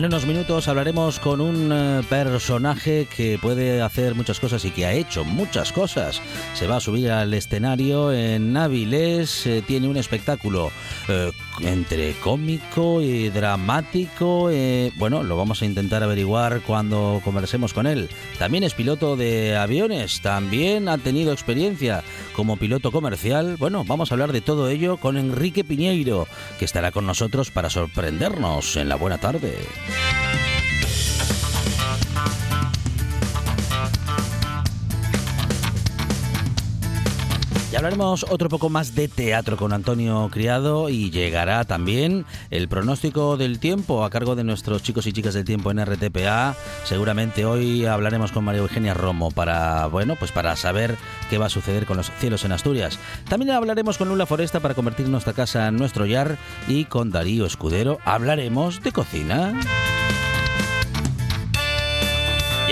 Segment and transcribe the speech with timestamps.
[0.00, 4.86] En unos minutos hablaremos con un eh, personaje que puede hacer muchas cosas y que
[4.86, 6.22] ha hecho muchas cosas.
[6.54, 10.72] Se va a subir al escenario en Avilés, eh, tiene un espectáculo
[11.06, 14.48] eh, entre cómico y dramático.
[14.96, 18.08] bueno, lo vamos a intentar averiguar cuando conversemos con él.
[18.38, 22.02] También es piloto de aviones, también ha tenido experiencia
[22.34, 23.56] como piloto comercial.
[23.58, 26.26] Bueno, vamos a hablar de todo ello con Enrique Piñeiro,
[26.58, 29.56] que estará con nosotros para sorprendernos en la buena tarde.
[37.70, 43.36] Ya hablaremos otro poco más de teatro con Antonio Criado y llegará también el pronóstico
[43.36, 46.56] del tiempo a cargo de nuestros chicos y chicas del tiempo en RTPA.
[46.82, 50.96] Seguramente hoy hablaremos con María Eugenia Romo para, bueno, pues para saber
[51.30, 52.98] qué va a suceder con los cielos en Asturias.
[53.28, 57.46] También hablaremos con Lula Foresta para convertir nuestra casa en nuestro yar y con Darío
[57.46, 59.54] Escudero hablaremos de cocina.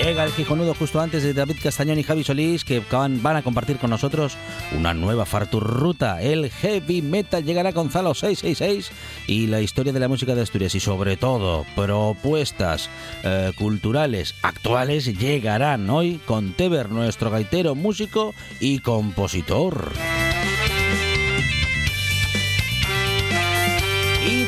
[0.03, 3.77] Llega el Gijonudo justo antes de David Castañón y Javi Solís que van, a compartir
[3.77, 4.37] con nosotros
[4.75, 6.21] una nueva farturruta.
[6.21, 8.91] El heavy metal llegará Gonzalo 666
[9.27, 12.89] y la historia de la música de Asturias y sobre todo propuestas
[13.23, 19.91] eh, culturales actuales llegarán hoy con Teber, nuestro gaitero, músico y compositor.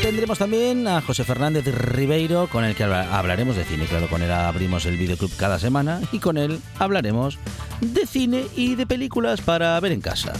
[0.01, 3.85] Tendremos también a José Fernández Ribeiro, con el que hablaremos de cine.
[3.85, 7.37] Claro, con él abrimos el videoclub cada semana y con él hablaremos
[7.79, 10.33] de cine y de películas para ver en casa.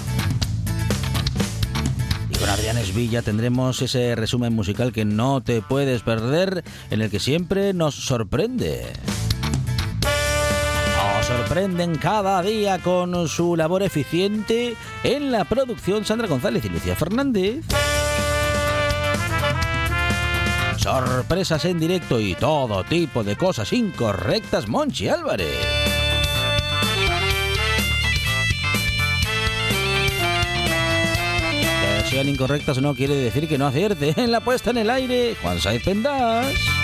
[2.29, 7.09] Y con Adrián Esvilla tendremos ese resumen musical que no te puedes perder, en el
[7.09, 8.91] que siempre nos sorprende.
[10.97, 16.95] Nos sorprenden cada día con su labor eficiente en la producción Sandra González y Lucía
[16.95, 17.63] Fernández
[20.81, 25.47] sorpresas en directo y todo tipo de cosas incorrectas, Monchi Álvarez.
[32.01, 35.35] Que sean incorrectas no quiere decir que no acierte en la puesta en el aire,
[35.41, 36.80] Juan Saiz Pendas.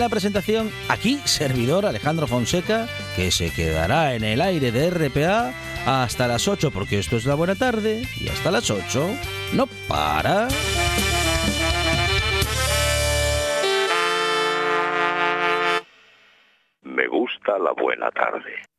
[0.00, 5.52] La presentación, aquí, servidor Alejandro Fonseca, que se quedará en el aire de RPA
[5.86, 9.06] hasta las 8, porque esto es la buena tarde, y hasta las 8
[9.52, 10.48] no para.
[16.82, 18.69] Me gusta la buena tarde.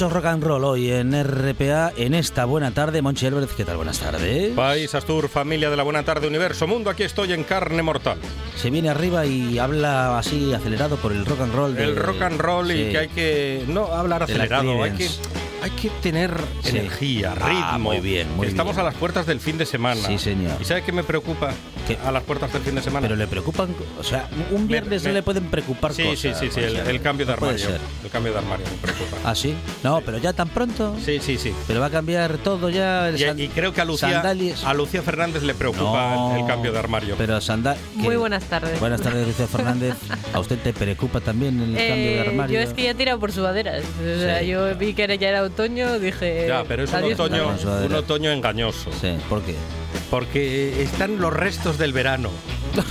[0.00, 3.02] Mucho rock and roll hoy en RPA en esta buena tarde.
[3.02, 3.76] Monchi Álvarez, ¿qué tal?
[3.76, 4.54] Buenas tardes.
[4.54, 8.16] País Astur, familia de la Buena Tarde Universo Mundo, aquí estoy en carne mortal.
[8.56, 11.74] Se viene arriba y habla así acelerado por el rock and roll.
[11.74, 12.72] de- El rock and roll sí.
[12.80, 15.06] y que hay que no hablar acelerado, hay que.
[15.62, 16.30] Hay que tener
[16.62, 16.70] Sí.
[16.70, 17.90] energía, Ah, ritmo.
[17.90, 18.86] muy bien, muy Estamos bien.
[18.86, 20.00] a las puertas del fin de semana.
[20.06, 20.52] Sí, señor.
[20.60, 21.52] ¿Y sabe qué me preocupa
[21.86, 21.98] ¿Qué?
[22.04, 23.06] a las puertas del fin de semana?
[23.06, 23.68] Pero le preocupan,
[23.98, 26.18] o sea, un viernes Me- le pueden preocupar sí, cosas.
[26.38, 27.78] sí, sí, sí, el, el cambio de No puede armario.
[27.78, 27.80] ser.
[28.04, 29.16] El cambio de armario me preocupa.
[29.24, 29.54] ¿Ah, sí?
[29.82, 30.96] No, pero ya tan pronto.
[31.04, 31.52] Sí, sí, sí.
[31.66, 33.08] Pero va a cambiar todo ya.
[33.08, 34.64] el Y, san- y creo que a Lucía, sandalias.
[34.64, 37.14] a Lucía Fernández le preocupa No, el, cambio de armario.
[37.18, 37.76] Pero sandal.
[37.94, 38.78] Muy buenas tardes.
[38.80, 39.94] Buenas tardes, Lucía Fernández.
[40.32, 42.54] ¿A usted te preocupa también el Eh, cambio de armario?
[42.60, 43.82] Yo es que ya he tirado por sudaderas.
[44.00, 44.46] O sea, Sí.
[44.46, 46.46] yo vi que era- ya era otoño, dije.
[46.48, 47.56] ya, pero es un otoño,
[47.86, 48.90] un otoño engañoso.
[49.00, 49.54] Sí, ¿por qué?
[50.08, 52.30] Porque están los restos del verano.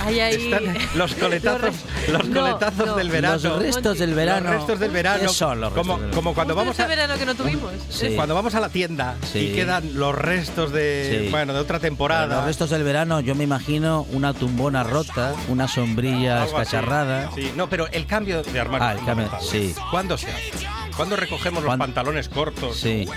[0.00, 0.34] Ay, ay.
[0.34, 1.74] Están los coletazos,
[2.12, 2.96] los No, coletazos no.
[2.96, 3.38] del verano.
[3.42, 4.50] Los restos del verano.
[4.50, 5.20] Los restos del verano.
[5.22, 6.14] ¿Qué son los restos como, del verano?
[6.16, 7.72] como cuando ¿Cómo vamos a verano que no tuvimos?
[7.88, 8.10] Sí.
[8.14, 9.38] cuando vamos a la tienda Sí.
[9.38, 11.30] y quedan los restos de Sí.
[11.30, 12.36] bueno de otra temporada.
[12.36, 17.30] los restos del verano, yo me imagino una tumbona rota, una sombrilla escacharrada.
[17.34, 18.86] Sí, no, pero el cambio de armario.
[18.86, 19.48] Ah, el cambio, fundamental.
[19.50, 19.74] sí.
[19.90, 20.66] ¿Cuándo se hace?
[21.00, 22.76] ¿Cuándo recogemos los pantalones cortos?
[22.76, 23.08] Sí.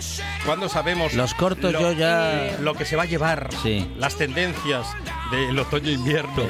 [0.46, 3.50] ¿Cuándo sabemos Los cortos lo, yo ya- lo que se va a llevar?
[3.62, 3.92] Sí.
[3.98, 4.88] Las tendencias
[5.32, 6.48] del otoño-invierno.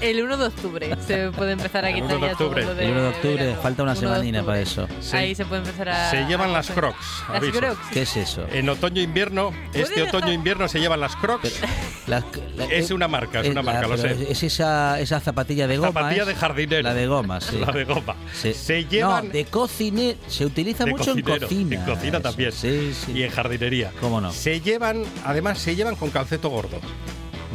[0.00, 2.64] El 1 de octubre se puede empezar a El quitar 1 de ya todo octubre.
[2.66, 3.62] lo de El 1 de octubre, verano.
[3.62, 4.84] falta una 1 de semanina para octubre.
[4.86, 5.02] eso.
[5.02, 6.10] Se- Ahí se puede empezar a.
[6.10, 6.96] se llevan a las crocs,
[7.28, 7.58] Las aviso.
[7.58, 7.80] crocs.
[7.92, 8.46] ¿Qué es eso?
[8.52, 11.60] En otoño-invierno, este dejar- otoño-invierno se llevan las crocs.
[12.06, 12.22] La-
[12.56, 14.30] la- Es una marca, es eh, una marca, la- lo pero sé.
[14.30, 15.92] Es esa, esa zapatilla de goma.
[15.92, 16.28] Zapatilla ¿es?
[16.28, 16.82] de jardinero.
[16.82, 17.58] La de goma, sí.
[17.66, 18.14] La de goma.
[18.32, 18.54] Sí.
[18.54, 20.16] Se llevan No, de cocine.
[20.28, 21.74] Se utiliza de mucho cocinero, en cocina.
[21.76, 22.22] En cocina eso.
[22.22, 22.52] también.
[22.52, 23.12] Sí, sí.
[23.16, 23.90] Y en jardinería.
[24.00, 24.30] ¿Cómo no?
[24.32, 26.78] Se llevan, además, se llevan con calceto gordo.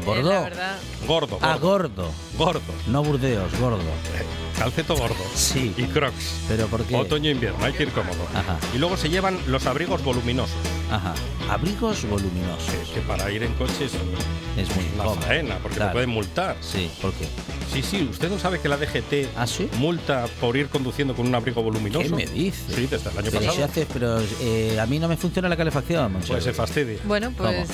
[0.01, 0.29] Eh, ¿Gordo?
[0.31, 0.77] la verdad.
[1.07, 1.39] Gordo.
[1.41, 1.89] ah, gordo.
[1.97, 2.11] gordo.
[2.37, 2.61] Gordo.
[2.87, 3.79] No Burdeos, gordo.
[4.57, 5.15] Calceto gordo.
[5.35, 5.73] Sí.
[5.77, 6.35] Y crocs.
[6.47, 6.95] ¿Pero por qué?
[6.95, 8.25] Otoño-invierno, hay que ir cómodo.
[8.35, 8.57] Ajá.
[8.73, 10.55] Y luego se llevan los abrigos voluminosos.
[10.91, 11.13] Ajá.
[11.49, 12.63] Abrigos voluminosos.
[12.87, 13.93] Que, que para ir en coche es
[14.57, 15.21] Es muy una cómodo.
[15.21, 15.89] faena, porque Claro.
[15.91, 16.55] te pueden multar.
[16.61, 17.27] Sí, ¿por qué?
[17.71, 19.67] Sí, sí, usted no sabe que la DGT ¿Ah, sí?
[19.79, 22.03] multa por ir conduciendo con un abrigo voluminoso.
[22.03, 22.61] ¿Qué me dice?
[22.75, 23.65] Sí, desde el año Pero, pasado.
[23.65, 26.13] hace, pero eh, a mí no me funciona la calefacción.
[26.27, 26.99] Pues se fastidia.
[27.05, 27.69] Bueno, pues.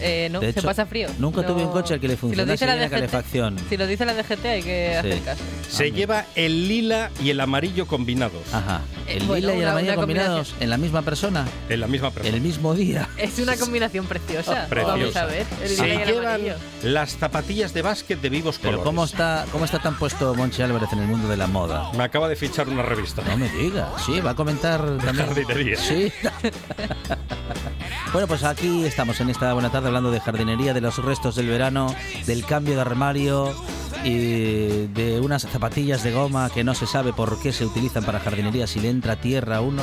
[0.00, 1.08] Eh, no, De se hecho, pasa frío.
[1.18, 3.56] nunca No- tuve un coche al que le Si lo funcionase dice la calefacción.
[3.68, 5.08] Si lo dice la DGT, hay que Sí.
[5.08, 5.42] hacer caso.
[5.70, 8.80] Se Ah, lleva el lila y el amarillo combinados Ajá.
[9.06, 12.10] Eh, El bueno, lila y el amarillo combinados en la misma persona, en la misma
[12.10, 12.34] persona.
[12.34, 13.08] el mismo día.
[13.16, 14.66] Es una combinación preciosa.
[14.68, 14.96] Preciosa.
[14.96, 15.46] Vamos a ver.
[15.62, 16.54] El Se lila y el llevan amarillo.
[16.84, 18.84] las zapatillas de básquet de vivos Pero colores.
[18.84, 21.90] ¿cómo está, ¿cómo está tan puesto Monchi Álvarez en el mundo de la moda?
[21.96, 23.22] Me acaba de fichar una revista.
[23.26, 25.26] No me diga, sí, va a comentar también.
[25.26, 25.76] jardinería.
[25.78, 26.12] Sí.
[28.12, 31.48] bueno, pues aquí estamos en esta buena tarde hablando de jardinería, de los restos del
[31.48, 31.94] verano,
[32.26, 33.54] del cambio de armario
[34.04, 38.20] y de unas zapatillas de goma que no se sabe por qué se utilizan para
[38.20, 39.82] jardinería si le entra tierra a uno.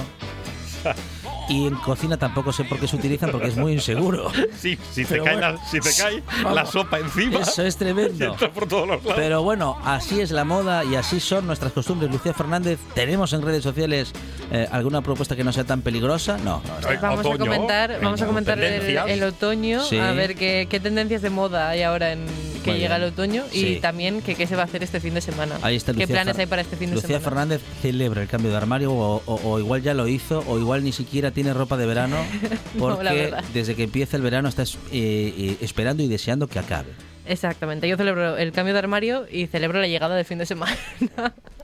[1.49, 4.31] Y en cocina tampoco sé por qué se utilizan porque es muy inseguro.
[4.55, 6.69] Sí, si te, cae, bueno, la, si te cae la vamos.
[6.71, 7.39] sopa encima.
[7.41, 8.25] Eso es tremendo.
[8.31, 9.13] entra por todos los lados.
[9.15, 12.11] Pero bueno, así es la moda y así son nuestras costumbres.
[12.11, 14.11] Lucía Fernández, ¿tenemos en redes sociales
[14.51, 16.37] eh, alguna propuesta que no sea tan peligrosa?
[16.37, 16.87] No, no.
[16.87, 19.97] Ay, Vamos a comentar, vamos a comentar el, otoño, Sí.
[19.99, 22.25] a ver qué, qué tendencias de moda hay ahora en
[22.65, 23.07] que Muy llega bien.
[23.07, 23.67] el otoño Sí.
[23.67, 25.57] y también que qué se va a hacer este fin de semana.
[25.61, 27.23] Ahí está ¿Qué Lucía planes Fer- hay para este fin de Lucía semana?
[27.23, 30.83] Fernández celebra el cambio de armario o, o- o igual ya lo hizo o igual
[30.83, 32.17] ni siquiera tiene ropa de verano
[32.75, 33.43] No, porque verdad.
[33.53, 36.89] desde que empieza el verano estás eh, eh, esperando y deseando que acabe.
[37.27, 40.75] Exactamente, yo celebro el cambio de armario y celebro la llegada del fin de semana.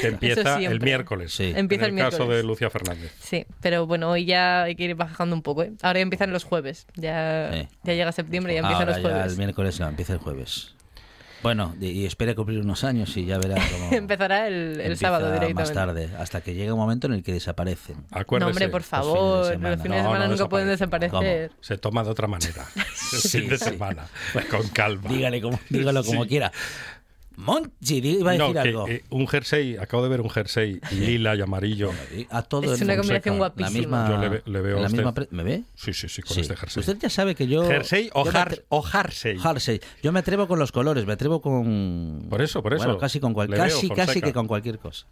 [0.00, 1.32] que empieza el miércoles.
[1.32, 1.52] Sí.
[1.56, 2.36] Empieza en el el caso miércoles.
[2.42, 3.12] de Lucía Fernández.
[3.20, 5.62] sí, pero bueno, hoy ya hay que ir bajando un poco.
[5.62, 5.72] ¿eh?
[5.82, 7.68] Ahora ya empiezan los jueves, ya, Sí.
[7.84, 9.32] ya llega septiembre y ya empiezan Ahora los ya jueves.
[9.32, 10.74] el miércoles no, empieza el jueves.
[11.42, 15.54] Bueno, y, espera cumplir unos años y ya verá cómo Empezará el, el sábado directamente.
[15.62, 17.96] más tarde, hasta que llega un momento en el que desaparecen.
[18.10, 18.44] Acuérdese.
[18.44, 19.70] No, hombre, por fines de favor, semana.
[19.70, 21.50] los fines de No, semana no nunca pueden desaparecer.
[21.62, 22.66] Se toma de otra manera.
[22.76, 23.64] El fin de sí.
[23.70, 24.06] semana.
[24.50, 25.08] Con calma.
[25.08, 26.28] Dígale como, dígalo como Sí.
[26.28, 26.52] quiera.
[27.40, 28.88] Monchi, iba a No, decir que, algo.
[28.88, 31.90] eh, un jersey, acabo de ver un jersey lila y amarillo.
[32.30, 33.70] A todo Es una combinación guapísima.
[33.70, 34.98] La misma, Yo le ve- le veo a la usted.
[35.04, 35.62] misma ¿Me ve?
[35.74, 36.40] Sí, sí, sí, con Sí.
[36.42, 36.80] este jersey.
[36.80, 37.64] Usted ya sabe que yo.
[37.66, 39.38] Jersey o, yo har- o jersey.
[39.38, 39.80] Jersey.
[40.02, 42.26] Yo me atrevo con los colores, me atrevo con.
[42.28, 42.84] Por eso, por eso.
[42.84, 45.06] Bueno, casi con cual- veo, casi, casi que con cualquier cosa.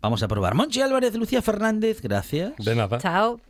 [0.00, 0.54] Vamos a probar.
[0.54, 2.52] Monchi Álvarez, Lucía Fernández, gracias.
[2.58, 2.98] De nada.
[2.98, 3.40] Chao.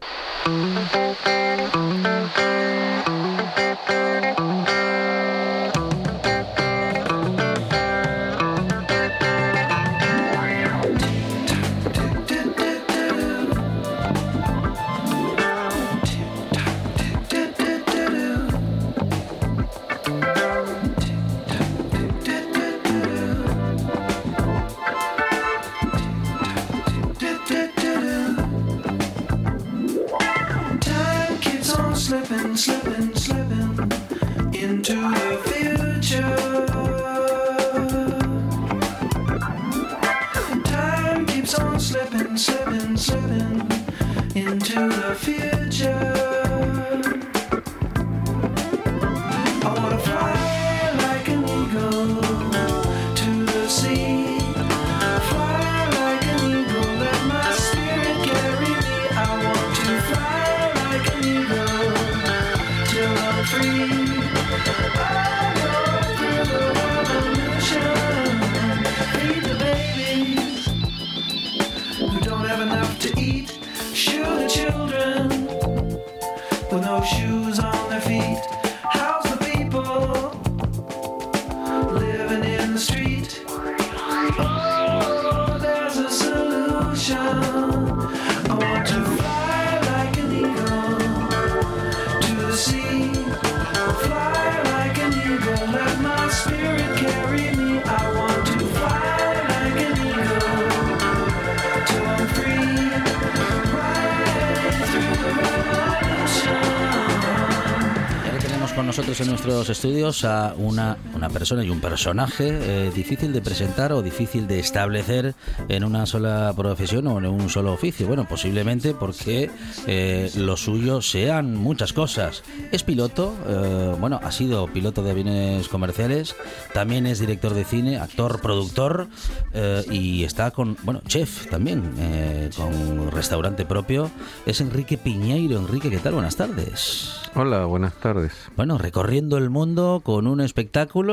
[110.25, 114.47] Nuestros estudios a una, una persona y un personaje eh, difícil de presentar o difícil
[114.47, 115.35] de establecer
[115.69, 118.07] en una sola profesión o en un solo oficio.
[118.07, 119.51] Bueno, posiblemente porque
[119.89, 122.45] eh, lo suyo sean muchas cosas.
[122.71, 126.37] Es piloto, eh, bueno, ha sido piloto de aviones comerciales,
[126.73, 129.09] también es director de cine, actor, productor
[129.55, 134.09] eh, y está con, bueno, chef también, eh, con restaurante propio.
[134.47, 135.59] Es Enrique Piñeiro.
[135.59, 136.15] Enrique, ¿qué tal?
[136.15, 137.13] Buenas tardes.
[137.35, 138.33] Hola, buenas tardes.
[138.57, 141.08] Bueno, recorriendo el mundo con un espectáculo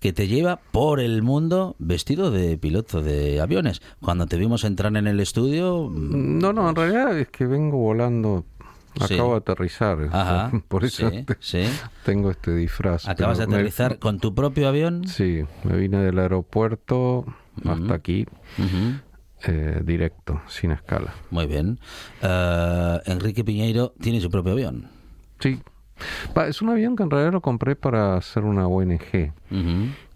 [0.00, 3.82] que te lleva por el mundo vestido de piloto de aviones.
[4.00, 5.88] Cuando te vimos entrar en el estudio...
[5.90, 8.44] mm, No, no, en realidad es que vengo volando.
[9.08, 9.14] Sí.
[9.14, 9.98] Acabo de aterrizar.
[10.12, 11.64] Ajá, Por eso sí, te- sí.
[12.04, 13.08] tengo este disfraz.
[13.08, 15.08] Acabas de me- aterrizar con tu propio avión.
[15.08, 17.24] Sí, me vine del aeropuerto
[17.64, 18.24] hasta aquí,
[19.46, 21.12] eh, directo, sin escala.
[21.30, 21.78] Muy bien.
[22.22, 24.88] Eh, Enrique Piñeiro tiene su propio avión.
[25.40, 25.60] Sí.
[26.36, 29.32] Va, es un avión que en realidad lo compré para hacer una ONG.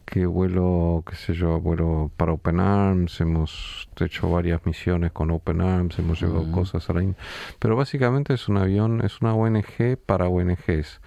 [0.05, 5.61] Que vuelo, qué sé yo, vuelo para Open Arms, hemos hecho varias misiones con Open
[5.61, 7.19] Arms, hemos llevado cosas a la India.
[7.59, 11.01] Pero básicamente es un avión, es una ONG para ONGs.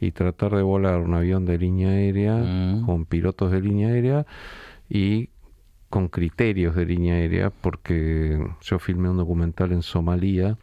[0.00, 2.36] Y tratar de volar un avión de línea aérea
[2.86, 4.26] con pilotos de línea aérea
[4.88, 5.30] y
[5.90, 10.58] con criterios de línea aérea, porque yo filmé un documental en Somalia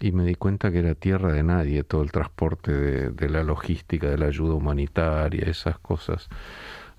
[0.00, 3.42] y me di cuenta que era tierra de nadie todo el transporte de, de la
[3.42, 6.28] logística, de la ayuda humanitaria, esas cosas.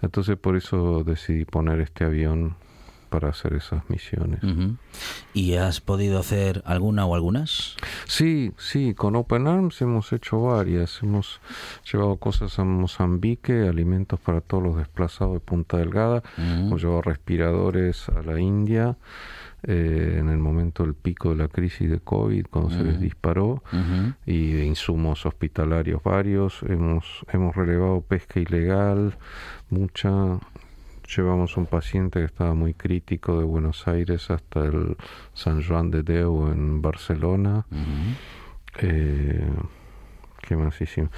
[0.01, 2.55] Entonces por eso decidí poner este avión
[3.13, 4.39] para hacer esas misiones.
[5.35, 7.77] ¿Y has podido hacer alguna o algunas?
[8.05, 11.03] Sí, sí, con Open Arms hemos hecho varias.
[11.03, 11.39] Hemos
[11.91, 16.23] llevado cosas a Mozambique, alimentos para todos los desplazados de Punta Delgada.
[16.39, 18.97] Hemos llevado respiradores a la India
[19.61, 23.61] eh, en el momento del pico de la crisis de COVID, cuando se les disparó.
[24.25, 26.63] Y de insumos hospitalarios varios.
[26.63, 29.15] Hemos, hemos relevado pesca ilegal,
[29.69, 30.39] mucha.
[31.15, 34.97] Llevamos un paciente que estaba muy crítico de Buenos Aires hasta el
[35.33, 37.65] San Juan de Deu en Barcelona.
[38.79, 39.47] Eh,
[40.41, 41.11] ¿Qué más hicimos?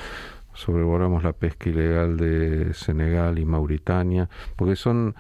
[0.53, 5.15] Sobrevolamos la pesca ilegal de Senegal y Mauritania, porque son,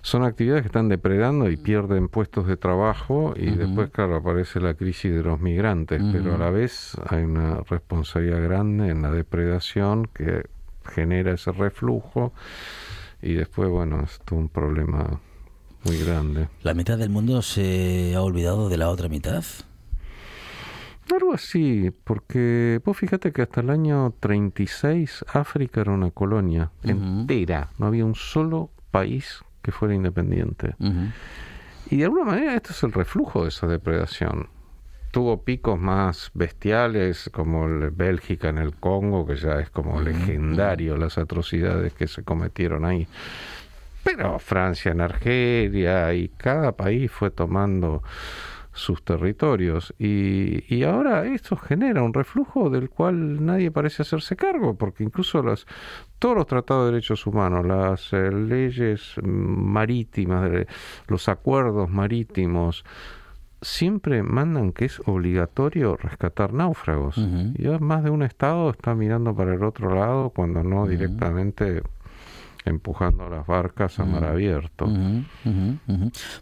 [0.00, 4.74] son actividades que están depredando y pierden puestos de trabajo y después, claro, aparece la
[4.74, 10.06] crisis de los migrantes, pero a la vez hay una responsabilidad grande en la depredación
[10.06, 10.44] que
[10.84, 12.32] genera ese reflujo
[13.24, 15.18] y después, bueno, es todo un problema
[15.84, 16.48] muy grande.
[16.62, 19.42] ¿La mitad del mundo se ha olvidado de la otra mitad?
[21.12, 27.70] Algo así, porque vos fíjate que hasta el año 36 África era una colonia entera,
[27.78, 30.76] no había un solo país que fuera independiente.
[31.90, 34.48] Y de alguna manera esto es el reflujo de esa depredación.
[35.14, 40.96] Tuvo picos más bestiales como el Bélgica en el Congo, que ya es como legendario
[40.96, 43.06] las atrocidades que se cometieron ahí.
[44.02, 48.02] Pero Francia en Argelia y cada país fue tomando
[48.72, 54.76] sus territorios y, y ahora esto genera un reflujo del cual nadie parece hacerse cargo
[54.76, 55.64] porque incluso las
[56.18, 60.50] todos los tratados de derechos humanos las eh, leyes mm, marítimas
[61.06, 62.84] los acuerdos marítimos
[63.64, 67.52] siempre mandan que es obligatorio rescatar náufragos Ujú.
[67.56, 71.82] y ya más de un estado está mirando para el otro lado cuando no directamente
[72.66, 74.86] empujando las barcas a mar abierto.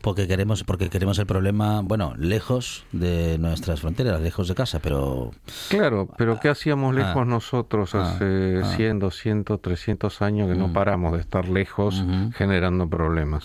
[0.02, 5.32] Porque queremos, porque queremos el problema, bueno, lejos de nuestras fronteras, lejos de casa, pero
[5.68, 7.24] Claro, pero ¿qué hacíamos lejos Ah.
[7.24, 8.66] nosotros Ah, hace ah.
[8.76, 10.72] 100, 200, 300 años que no Mm.
[10.72, 12.04] paramos de estar lejos
[12.36, 13.44] generando problemas?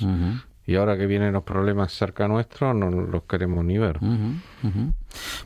[0.70, 4.00] Y ahora que vienen los problemas cerca nuestro, no los queremos ni ver.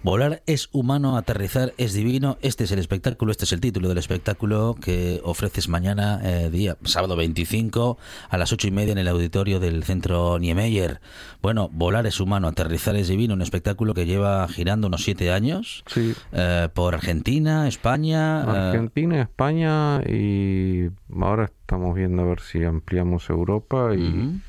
[0.02, 2.40] Volar es humano, aterrizar es divino.
[2.42, 6.76] Este es el espectáculo, este es el título del espectáculo que ofreces mañana, eh, día
[6.86, 8.00] sábado 25,
[8.30, 11.02] a las ocho y media en el auditorio del centro Niemeyer.
[11.44, 15.84] Bueno, volar es humano, aterrizar es divino, un espectáculo que lleva girando unos siete años
[15.86, 18.42] Sí, eh, por Argentina, España.
[18.42, 20.90] eh, Argentina, España y
[21.22, 24.42] ahora estamos viendo a ver si ampliamos Europa y.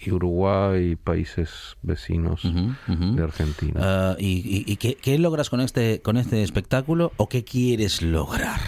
[0.00, 2.42] y Uruguay y países vecinos
[3.16, 3.80] de Argentina.
[3.82, 8.02] Ah, ¿Y, y- y qué, qué logras con este, con este espectáculo o qué quieres
[8.02, 8.60] lograr?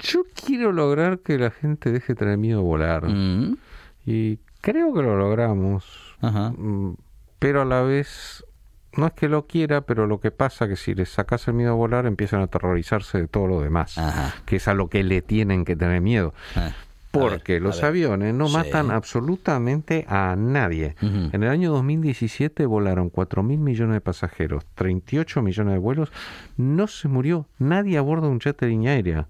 [0.00, 3.56] Yo quiero lograr que la gente deje de tener miedo a volar Mm,
[4.06, 5.84] y creo que lo logramos.
[6.20, 6.92] Mm,
[7.38, 8.44] pero a la vez
[8.96, 11.70] no es que lo quiera, pero lo que pasa que si les sacas el miedo
[11.72, 13.96] a volar empiezan a aterrorizarse de todo lo demás,
[14.46, 16.34] que es a lo que le tienen que tener miedo.
[17.20, 17.86] Porque a ver, los ver.
[17.90, 18.54] aviones no Sí.
[18.56, 20.94] matan absolutamente a nadie.
[21.00, 26.12] En el año 2017 volaron 4 mil millones de pasajeros, 38 millones de vuelos,
[26.56, 29.26] no se murió nadie a bordo de un jet de línea aérea.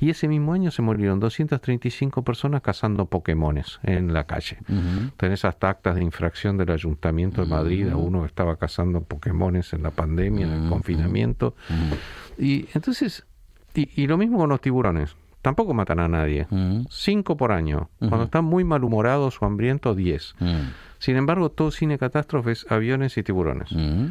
[0.00, 4.58] Y ese mismo año se murieron 235 personas cazando Pokémones en la calle.
[4.68, 5.10] Ujú.
[5.16, 9.72] Tenés hasta actas de infracción del Ayuntamiento de Madrid a uno que estaba cazando Pokémones
[9.72, 11.54] en la pandemia, en el confinamiento.
[12.38, 13.24] Y entonces,
[13.74, 15.14] y, y lo mismo con los tiburones.
[15.44, 16.46] Tampoco matan a nadie.
[16.48, 17.90] Mm, Cinco por año.
[17.98, 20.34] Cuando están muy malhumorados o hambrientos, diez.
[20.40, 23.70] mm, Sin embargo, todo cine catástrofes, aviones y tiburones.
[23.70, 24.06] mm.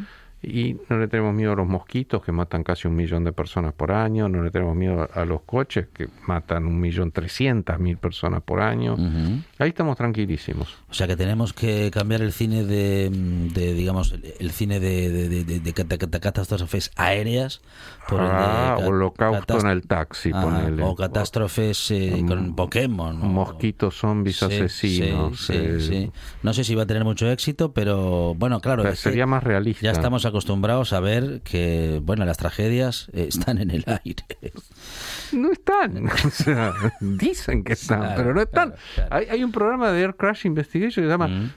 [0.46, 3.72] Y no le tenemos miedo a los mosquitos que matan casi un millón de personas
[3.72, 7.96] por año, no le tenemos miedo a los coches que matan un millón trescientas mil
[7.96, 8.94] personas por año.
[8.94, 9.40] Ujú.
[9.58, 10.76] Ahí estamos tranquilísimos.
[10.90, 15.44] O sea que tenemos que cambiar el cine de, de, digamos, el, cine de, de,
[15.44, 15.72] de- de-
[16.20, 17.60] catástrofes aéreas
[18.08, 20.82] por el de Ah, ca- holocausto en el taxi, Ajá, ponele.
[20.82, 23.20] o catástrofes eh, con Pokémon.
[23.22, 25.40] o- Mosquitos, zombies, Sí, asesinos.
[25.46, 26.12] sí, sí, eh, sí.
[26.42, 28.82] No sé si va a tener mucho éxito, pero bueno, claro.
[28.82, 29.80] pero sería más realista.
[29.82, 34.24] Ya estamos acostumbrados a ver que, bueno, las tragedias eh, están en el aire.
[35.32, 36.06] No están.
[36.24, 38.70] O sea, dicen que están, Claro, pero no están.
[38.70, 39.08] claro, claro.
[39.14, 41.50] Hay, hay un programa de Air Crash Investigation que se llama Mm.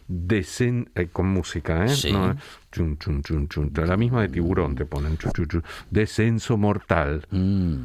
[0.95, 1.89] Eh, con música, ¿eh?
[1.89, 2.11] Sí.
[2.11, 2.35] No,
[2.71, 3.71] chun, chun, chun, chun.
[3.75, 5.17] La misma de tiburón te ponen.
[5.17, 5.63] chun, chun, chun.
[5.89, 7.25] Descenso mortal.
[7.31, 7.75] Mm.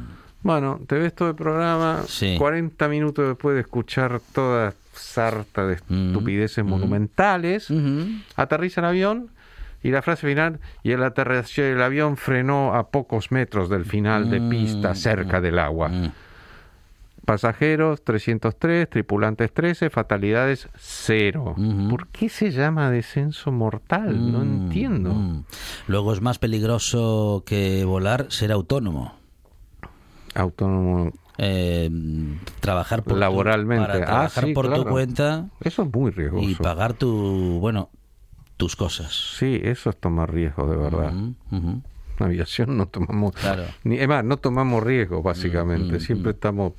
[0.43, 2.35] Bueno, te ves todo el programa, Sí.
[2.37, 6.07] 40 minutos después de escuchar toda sarta de Mm.
[6.09, 8.05] estupideces monumentales, Ujú.
[8.35, 9.29] aterriza el avión
[9.83, 14.29] y la frase final, y el aterrizaje del avión frenó a pocos metros del final
[14.31, 15.89] de pista, cerca del agua.
[15.89, 16.11] Mm.
[17.25, 21.55] Pasajeros 303, tripulantes 13, fatalidades 0.
[21.57, 21.87] Ujú.
[21.89, 24.29] ¿Por qué se llama descenso mortal?
[24.31, 25.13] No Mm, entiendo.
[25.13, 25.45] mm.
[25.87, 29.13] Luego es más peligroso que volar ser autónomo.
[30.35, 31.11] Autónomo.
[31.37, 31.89] Eh,
[32.59, 33.85] trabajar por tu- Laboralmente.
[33.87, 34.89] para Ah, trabajar sí, por tu claro.
[34.91, 36.43] cuenta Eso es muy riesgoso.
[36.49, 37.89] y pagar tu bueno
[38.63, 39.35] tus cosas.
[39.37, 41.13] Sí, eso es tomar riesgo, de verdad.
[41.13, 41.81] Ujú, ujú.
[42.19, 43.33] En aviación no tomamos.
[43.35, 43.63] Claro.
[43.83, 45.97] Ni, es más, no tomamos riesgo, básicamente.
[45.97, 46.73] Mm, Siempre estamos.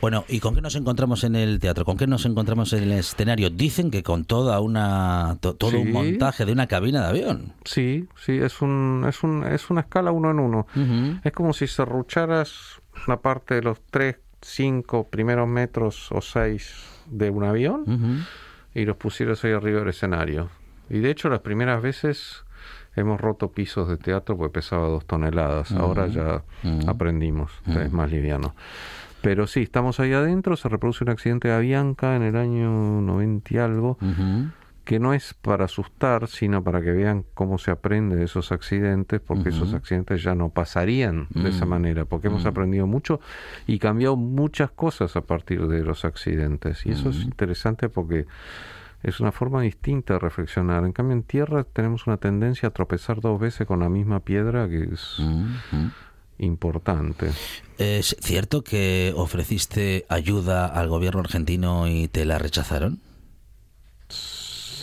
[0.00, 1.84] Bueno, ¿y con qué nos encontramos en el teatro?
[1.84, 3.50] ¿Con qué nos encontramos en el escenario?
[3.50, 5.92] Dicen que con toda una to- todo un Sí.
[5.92, 7.52] montaje de una cabina de avión.
[7.64, 10.66] Sí, sí, es, un, es, un, es una escala uno en uno.
[10.76, 11.20] Ujú.
[11.24, 16.74] Es como si serrucharas una parte de los tres, cinco primeros metros o seis
[17.06, 18.24] de un avión Ujú.
[18.74, 20.48] y los pusieras ahí arriba del escenario.
[20.90, 22.44] Y de hecho, las primeras veces
[22.96, 25.72] hemos roto pisos de teatro porque pesaba dos toneladas.
[25.72, 26.42] Ahora ya
[26.86, 28.54] aprendimos, es más liviano.
[29.20, 33.54] Pero sí, estamos ahí adentro, se reproduce un accidente de Avianca en el año 90
[33.54, 33.96] y algo,
[34.84, 39.18] que no es para asustar, sino para que vean cómo se aprende de esos accidentes,
[39.18, 41.68] porque esos accidentes ya no pasarían de esa Mm.
[41.70, 43.18] manera, porque hemos aprendido mucho
[43.66, 46.84] y cambiado muchas cosas a partir de los accidentes.
[46.84, 48.26] Y eso es interesante porque
[49.04, 50.84] es una forma distinta de reflexionar.
[50.84, 54.68] En cambio, en tierra tenemos una tendencia a tropezar dos veces con la misma piedra,
[54.68, 55.20] que es
[56.38, 57.30] importante.
[57.78, 62.98] ¿Es cierto que ofreciste ayuda al gobierno argentino y te la rechazaron?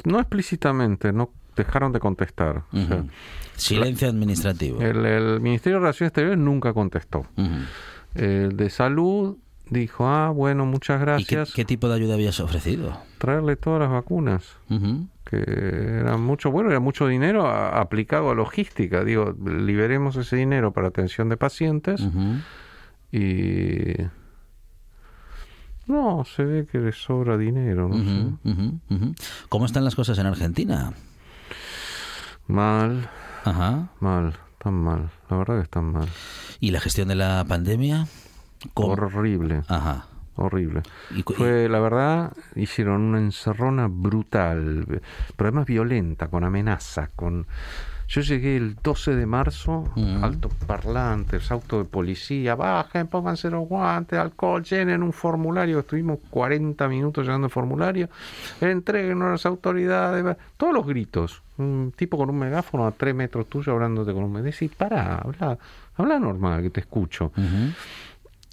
[0.05, 2.63] No explícitamente, no dejaron de contestar.
[2.71, 3.09] O sea, Ujú.
[3.55, 4.81] Silencio administrativo.
[4.81, 7.25] el, el Ministerio de Relaciones Exteriores nunca contestó.
[8.15, 9.37] El de salud
[9.71, 11.53] dijo, ah, bueno, muchas ¿Y qué, gracias.
[11.53, 12.95] qué tipo de ayuda habías ofrecido?
[13.17, 14.57] Traerle todas las vacunas,
[15.25, 19.03] que era mucho, bueno, era mucho dinero a- aplicado a logística.
[19.03, 22.01] Digo, liberemos ese dinero para atención de pacientes
[23.11, 23.93] y,
[25.87, 27.97] No, se ve que les sobra dinero, no
[28.43, 29.13] sé.
[29.49, 30.93] ¿Cómo están las cosas en Argentina?
[32.47, 33.09] Mal,
[33.45, 33.89] Ajá.
[33.99, 35.09] mal, tan mal.
[35.29, 36.07] La verdad que están mal.
[36.59, 38.07] ¿Y la gestión de la pandemia?
[38.73, 38.93] ¿Cómo?
[38.93, 40.05] Horrible, Ajá.
[40.35, 40.83] horrible.
[41.09, 44.85] Y Fue, la verdad, hicieron una encerrona brutal,
[45.35, 47.47] pero además violenta, con amenaza, con...
[48.07, 50.25] Yo llegué el 12 de marzo, Ujú.
[50.25, 56.89] altos parlantes, auto de policía, bajen, pónganse los guantes, alcohol, llenen un formulario, estuvimos 40
[56.89, 58.09] minutos llenando el formulario,
[58.59, 63.47] entreguen a las autoridades, todos los gritos, un tipo con un megáfono a 3 metros
[63.47, 65.57] tuyo hablándote con un megáfono, decís, pará, habla,
[65.95, 67.31] habla normal, que te escucho.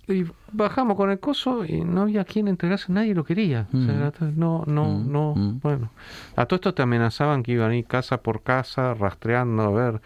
[0.09, 3.67] Y bajamos con el coso y no había quien entregarse, nadie lo quería.
[3.73, 4.39] O sea, Mm.
[4.39, 5.35] no, no, Mm, no.
[5.37, 5.61] mm.
[5.63, 5.91] Bueno,
[6.35, 10.01] a todo esto te amenazaban que iban a ir casa por casa, rastreando, a ver.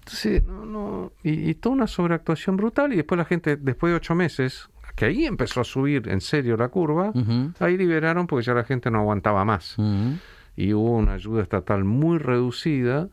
[0.00, 1.12] Entonces, no, no.
[1.22, 2.92] Y, y toda una sobreactuación brutal.
[2.92, 6.56] Y después la gente, después de ocho meses, que ahí empezó a subir en serio
[6.58, 7.12] la curva,
[7.58, 9.76] ahí liberaron porque ya la gente no aguantaba más.
[10.56, 13.08] Y hubo una ayuda estatal muy reducida,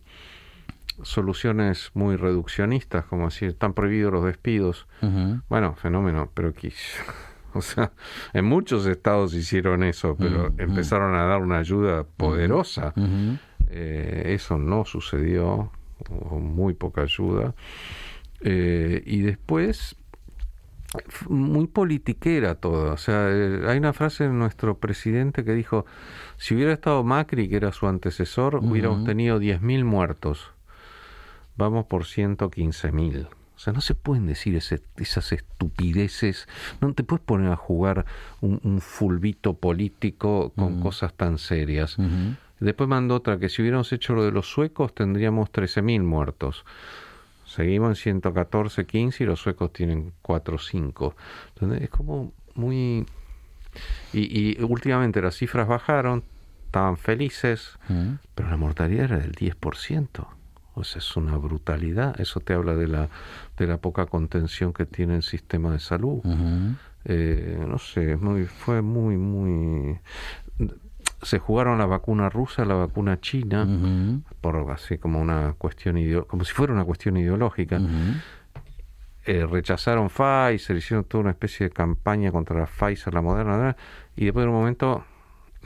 [1.03, 4.87] soluciones muy reduccionistas, como decir, están prohibidos los despidos.
[5.49, 6.73] Bueno, fenómeno, pero que,
[7.53, 7.91] o sea,
[8.33, 10.61] en muchos estados hicieron eso, pero Mm, mm.
[10.61, 12.93] empezaron a dar una ayuda poderosa.
[13.69, 15.71] Eh, eso no sucedió,
[16.09, 17.53] hubo muy poca ayuda.
[18.41, 19.95] Eh, y después,
[21.29, 22.93] muy politiquera todo.
[22.93, 25.85] O sea, eh, hay una frase de nuestro presidente que dijo,
[26.37, 30.51] si hubiera estado Macri, que era su antecesor, hubiéramos tenido 10.000 muertos.
[31.57, 33.27] Vamos por 115.000.
[33.55, 36.47] O sea, no se pueden decir ese- esas estupideces.
[36.81, 38.05] No te puedes poner a jugar
[38.41, 40.81] un, un fulbito político con Mm.
[40.81, 41.97] cosas tan serias.
[42.59, 46.65] Después mandó otra que si hubiéramos hecho lo de los suecos tendríamos 13.000 muertos.
[47.45, 51.15] Seguimos en 114, 15 y los suecos tienen 4 o 5.
[51.53, 53.05] Entonces es como muy...
[54.13, 56.23] Y, y últimamente las cifras bajaron,
[56.65, 58.17] estaban felices, Ujú.
[58.35, 60.27] pero la mortalidad era del 10%.
[60.83, 62.19] Sea, es una brutalidad.
[62.19, 63.09] Eso te habla de la,
[63.57, 66.21] de la poca contención que tiene el sistema de salud.
[67.05, 69.99] Eh, no sé, muy, fue muy, muy...
[71.21, 73.67] Se jugaron la vacuna rusa, la vacuna china,
[74.41, 77.79] por así como una cuestión como si fuera una cuestión ideológica.
[79.25, 83.75] Eh, rechazaron Pfizer, hicieron toda una especie de campaña contra la Pfizer, la Moderna,
[84.15, 85.05] y después de un momento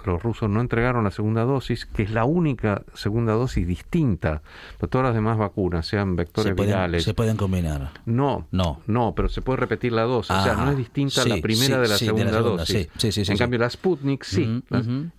[0.06, 4.42] los rusos no entregaron la segunda dosis, que es la única segunda dosis distinta.
[4.80, 7.92] Pero todas las demás vacunas, sean vectores Se pueden, virales, se pueden combinar.
[8.06, 8.82] no, No.
[8.88, 10.32] no, pero se puede repetir la dosis.
[10.36, 12.18] o sea, Ah, no es distinta sí, la primera sí, de la sí, de la
[12.18, 12.68] segunda dosis.
[12.78, 14.64] sí, sí, sí, sí, en cambio, la Sputnik sí.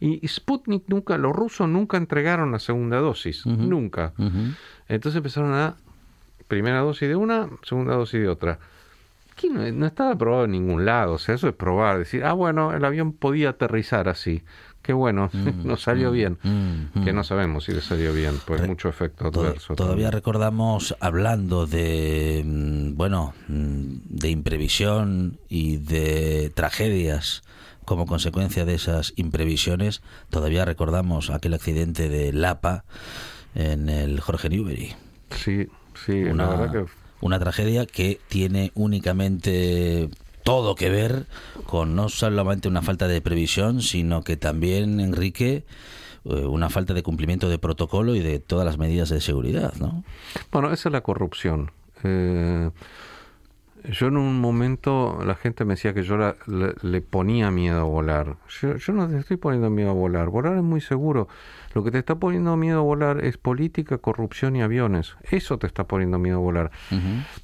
[0.00, 3.44] Y, y Sputnik nunca, los rusos nunca entregaron la segunda dosis.
[3.46, 4.12] Nunca.
[4.88, 5.76] Entonces empezaron a
[6.48, 8.58] primera dosis de una, segunda dosis de otra.
[9.32, 11.14] Aquí no, no estaba probado en ningún lado.
[11.14, 11.98] O sea, eso es probar.
[11.98, 14.42] Decir, ah, bueno, el avión podía aterrizar así.
[14.86, 15.28] Qué bueno,
[15.64, 16.38] nos salió bien.
[16.44, 17.16] Mm, Que mm.
[17.16, 19.74] no sabemos si le salió bien, pues Re- mucho efecto adverso.
[19.74, 20.12] todavía también.
[20.12, 27.42] recordamos hablando de mm, bueno mm, de imprevisión y de tragedias
[27.84, 32.84] como consecuencia de esas imprevisiones todavía recordamos aquel accidente de Lapa
[33.54, 34.94] en el Jorge Newbery
[35.30, 35.68] Sí,
[36.04, 36.84] sí, la una, verdad que
[37.20, 40.10] una tragedia que tiene únicamente
[40.46, 41.26] todo que ver
[41.66, 45.64] con no solamente una falta de previsión, sino que también, Enrique,
[46.24, 50.04] eh, una falta de cumplimiento de protocolo y de todas las medidas de seguridad, ¿no?
[50.52, 51.72] Bueno, esa es la corrupción.
[52.04, 52.70] Eh,
[53.90, 56.36] yo en un momento la gente me decía que yo la-
[56.82, 58.36] le, ponía miedo a volar.
[58.60, 60.28] Yo, yo no te estoy poniendo miedo a volar.
[60.28, 61.26] Volar es muy seguro.
[61.76, 65.14] Lo que te está poniendo miedo a volar es política, corrupción y aviones.
[65.30, 66.70] Eso te está poniendo miedo a volar.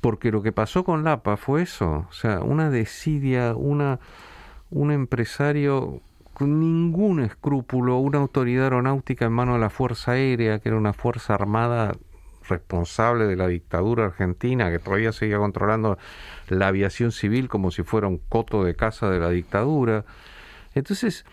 [0.00, 2.06] Porque lo que pasó con Lapa fue eso.
[2.08, 4.00] O sea, una desidia, una,
[4.70, 6.00] un empresario
[6.32, 10.94] con ningún escrúpulo, una autoridad aeronáutica en manos de la Fuerza Aérea, que era una
[10.94, 11.92] fuerza armada
[12.48, 15.98] responsable de la dictadura argentina, que todavía seguía controlando
[16.48, 20.06] la aviación civil como si fuera un coto de casa de la dictadura.
[20.72, 21.26] Entonces,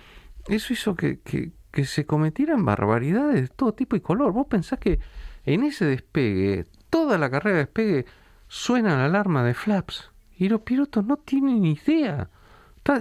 [0.50, 4.34] eso hizo que, que, que se cometieran barbaridades de todo tipo y color.
[4.34, 5.00] Vos pensás que
[5.46, 8.06] en ese despegue, toda la carrera de despegue,
[8.50, 12.30] suena la alarma de flaps y los pilotos no tienen idea.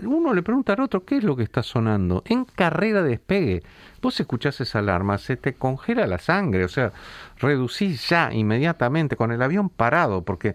[0.05, 2.23] Uno le pregunta al otro qué es lo que está sonando.
[2.27, 3.63] En carrera de despegue,
[4.01, 6.93] vos escuchás esa alarma, se te congela la sangre, o sea,
[7.39, 10.55] reducís ya inmediatamente con el avión parado, porque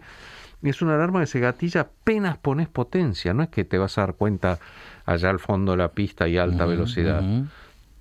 [0.62, 4.02] es una alarma que se gatilla apenas pones potencia, no es que te vas a
[4.02, 4.60] dar cuenta
[5.06, 7.24] allá al fondo de la pista y alta velocidad.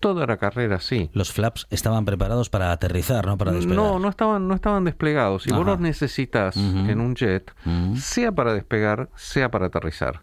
[0.03, 1.11] Toda la carrera sí.
[1.13, 3.77] Los flaps estaban preparados para aterrizar, no para despegar.
[3.77, 5.45] No, no estaban, no estaban desplegados.
[5.45, 7.55] Si vos los necesitas en un jet,
[7.95, 10.23] sea para despegar, sea para aterrizar.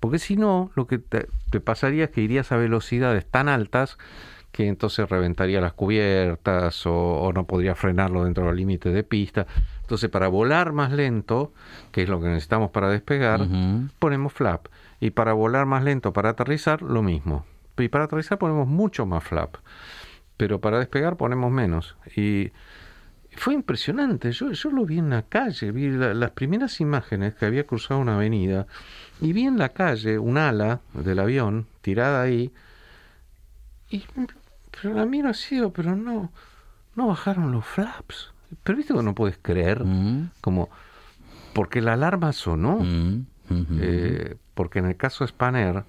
[0.00, 3.96] Porque si no, lo que te, te pasaría es que irías a velocidades tan altas
[4.52, 9.46] que entonces reventaría las cubiertas o, o no podría frenarlo dentro del límite de pista.
[9.80, 11.54] Entonces, para volar más lento,
[11.90, 13.46] que es lo que necesitamos para despegar,
[13.98, 14.66] ponemos flap.
[15.00, 17.46] Y para volar más lento, para aterrizar, lo mismo.
[17.78, 19.56] Y para aterrizar ponemos mucho más flap.
[20.36, 21.96] Pero para despegar ponemos menos.
[22.16, 22.52] Y
[23.36, 24.32] fue impresionante.
[24.32, 28.00] Yo, yo lo vi en la calle, vi la- las primeras imágenes que había cruzado
[28.00, 28.66] una avenida
[29.20, 32.50] y vi en la calle un ala del avión tirada ahí.
[33.90, 34.04] Y
[34.82, 36.30] pero la miro así, pero no,
[36.94, 38.32] no bajaron los flaps.
[38.62, 40.68] Pero viste que no puedes creer, Mm, como
[41.54, 42.78] porque la alarma sonó.
[42.80, 43.26] mm,
[43.80, 45.84] Eh, porque en el caso de Spanair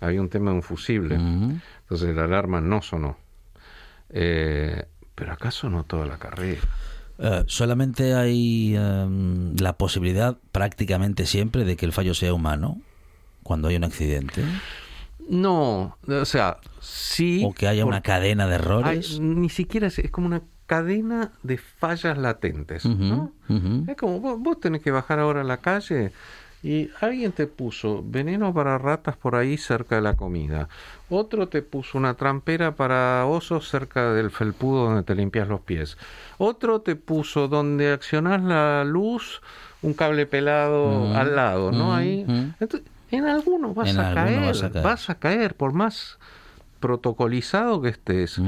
[0.00, 1.58] había un tema de un fusible, ujú.
[1.82, 3.16] entonces la alarma no sonó.
[4.10, 6.60] Eh, pero acá sonó toda la carrera.
[7.18, 12.78] Eh, solamente hay em, la posibilidad prácticamente siempre de que el fallo sea humano
[13.42, 14.44] cuando hay un accidente
[15.28, 17.42] No, o sea, sí.
[17.44, 19.18] o que haya una cadena de hay- errores.
[19.18, 22.84] ni siquiera es, es como una cadena de fallas latentes.
[22.84, 23.32] ¿no?
[23.48, 23.90] Ujú, ujú.
[23.90, 26.12] Es como vos, vos tenés que bajar ahora a la calle
[26.62, 30.68] y alguien te puso veneno para ratas por ahí cerca de la comida.
[31.08, 35.96] Otro te puso una trampera para osos cerca del felpudo donde te limpias los pies.
[36.38, 39.40] Otro te puso donde accionás la luz
[39.82, 41.92] un cable pelado Mm, al lado, ¿no?
[41.92, 42.24] mm, Ahí.
[42.26, 42.54] mm.
[42.58, 44.84] Entonces, en alguno vas En a alguno caer, vas a caer.
[44.84, 46.18] vas a caer por más
[46.80, 48.40] protocolizado que estés.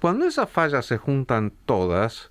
[0.00, 2.30] Cuando esas fallas se juntan todas,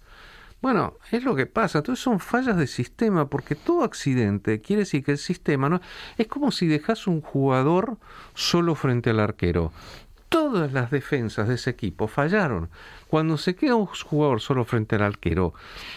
[0.61, 1.79] bueno, es lo que pasa.
[1.79, 5.81] Entonces son fallas de sistema, porque todo accidente quiere decir que el sistema no.
[6.17, 7.97] Es como si dejas un jugador
[8.35, 9.71] solo frente al arquero.
[10.29, 12.69] Todas las defensas de ese equipo fallaron.
[13.07, 15.53] Cuando se queda un jugador solo frente al arquero,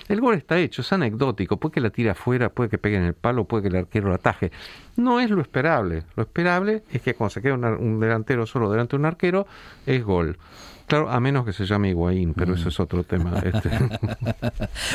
[0.08, 1.58] el gol está hecho, es anecdótico.
[1.58, 4.08] Puede que la tire afuera, puede que pegue en el palo, puede que el arquero
[4.08, 4.50] lo ataje.
[4.96, 6.04] No es lo esperable.
[6.16, 9.46] Lo esperable es que cuando se queda un delantero solo delante de un arquero,
[9.86, 10.38] es gol.
[10.86, 13.32] Claro, a menos que se llame Higuaín, pero eso es otro tema.
[13.44, 13.70] Este.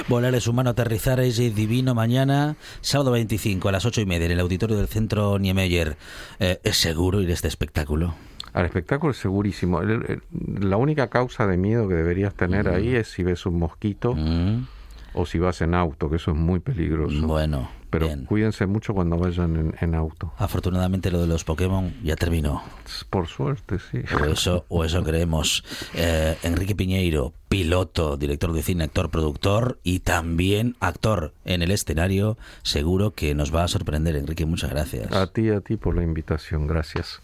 [0.07, 4.31] Volar es humano, aterrizar es divino mañana, sábado 25 a las 8 y media en
[4.33, 5.97] el auditorio del centro Niemeyer.
[6.39, 8.13] Eh, ¿Es seguro ir a este espectáculo?
[8.53, 9.81] Al espectáculo es segurísimo.
[9.81, 10.21] El- el-
[10.69, 14.65] la única causa de miedo que deberías tener ahí es si ves un mosquito Mm,
[15.13, 17.25] o si vas en auto, que eso es muy peligroso.
[17.27, 18.25] Bueno, Pero bien.
[18.25, 20.33] cuídense mucho cuando vayan en, en auto.
[20.37, 22.61] Afortunadamente lo de los Pokémon ya terminó.
[23.09, 23.99] Por suerte, sí.
[24.21, 25.63] O eso, o eso creemos.
[25.93, 32.37] Eh, Enrique Piñeiro, piloto, director de cine, actor, productor y también actor en el escenario.
[32.61, 34.45] Seguro que nos va a sorprender, Enrique.
[34.45, 35.11] Muchas gracias.
[35.11, 36.67] A ti, a ti por la invitación.
[36.67, 37.21] Gracias.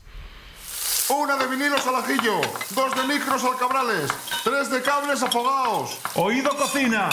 [1.10, 2.42] Una de vinilos al ajillo,
[2.76, 4.10] dos de micros al cabrales,
[4.44, 6.00] tres de cables afogados.
[6.16, 7.10] Oído cocina.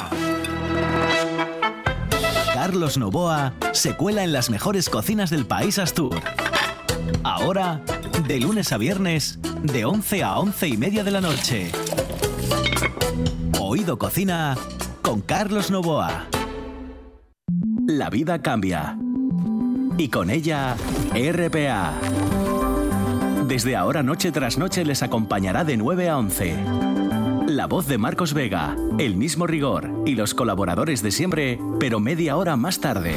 [2.65, 6.15] Carlos Novoa se cuela en las mejores cocinas del país Astur.
[7.25, 7.81] Ahora,
[8.29, 11.73] de lunes a viernes, de 11 a 11 y media de la noche.
[13.59, 14.57] Oído Cocina
[15.03, 16.29] con Carlos Novoa.
[17.89, 18.97] La vida cambia.
[19.99, 20.77] Y con ella,
[21.17, 21.95] RPA.
[23.49, 26.92] Desde ahora noche tras noche les acompañará de 9 a 11.
[27.47, 32.37] La voz de Marcos Vega, el mismo rigor y los colaboradores de siempre, pero media
[32.37, 33.17] hora más tarde.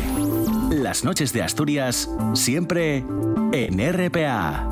[0.72, 3.06] Las noches de Asturias, siempre
[3.52, 4.72] en RPA.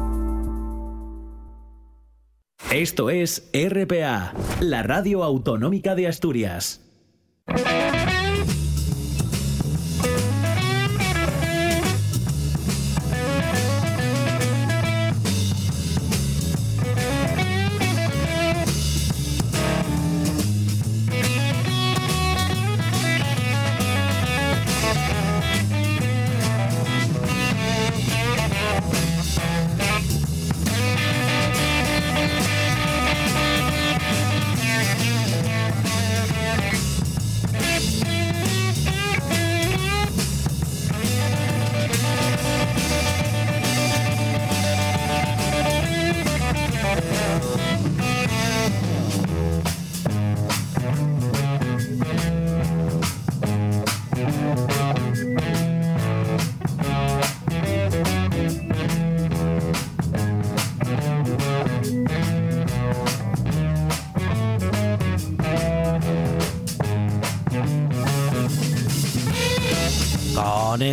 [2.72, 6.82] Esto es RPA, la radio autonómica de Asturias.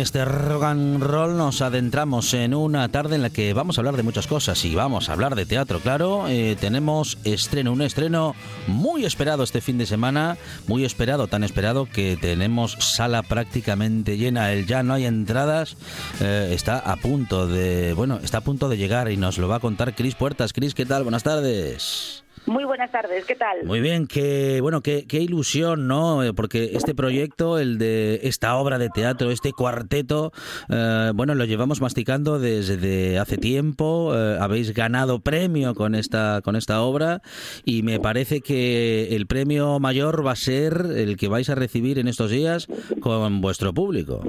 [0.01, 3.95] Este rock and roll nos adentramos en una tarde en la que vamos a hablar
[3.95, 6.27] de muchas cosas y vamos a hablar de teatro, claro.
[6.27, 8.35] Eh, tenemos estreno, un estreno
[8.67, 10.37] muy esperado este fin de semana,
[10.67, 14.51] muy esperado, tan esperado que tenemos sala prácticamente llena.
[14.51, 15.77] El ya no hay entradas,
[16.19, 19.57] eh, está a punto de, bueno, está a punto de llegar y nos lo va
[19.57, 20.51] a contar Cris Puertas.
[20.51, 21.03] Cris, ¿qué tal?
[21.03, 22.23] Buenas tardes.
[22.45, 23.65] Muy buenas tardes, ¿qué tal?
[23.65, 26.23] Muy bien, qué bueno, qué, ilusión, ¿no?
[26.23, 30.31] Eh, Porque este proyecto, el de esta obra de teatro, este cuarteto,
[30.69, 34.13] eh, bueno, lo llevamos masticando desde hace tiempo.
[34.15, 37.21] eh, habéis ganado premio con esta con esta obra
[37.63, 41.99] y me parece que el premio mayor va a ser el que vais a recibir
[41.99, 42.67] en estos días
[43.01, 44.23] con vuestro público.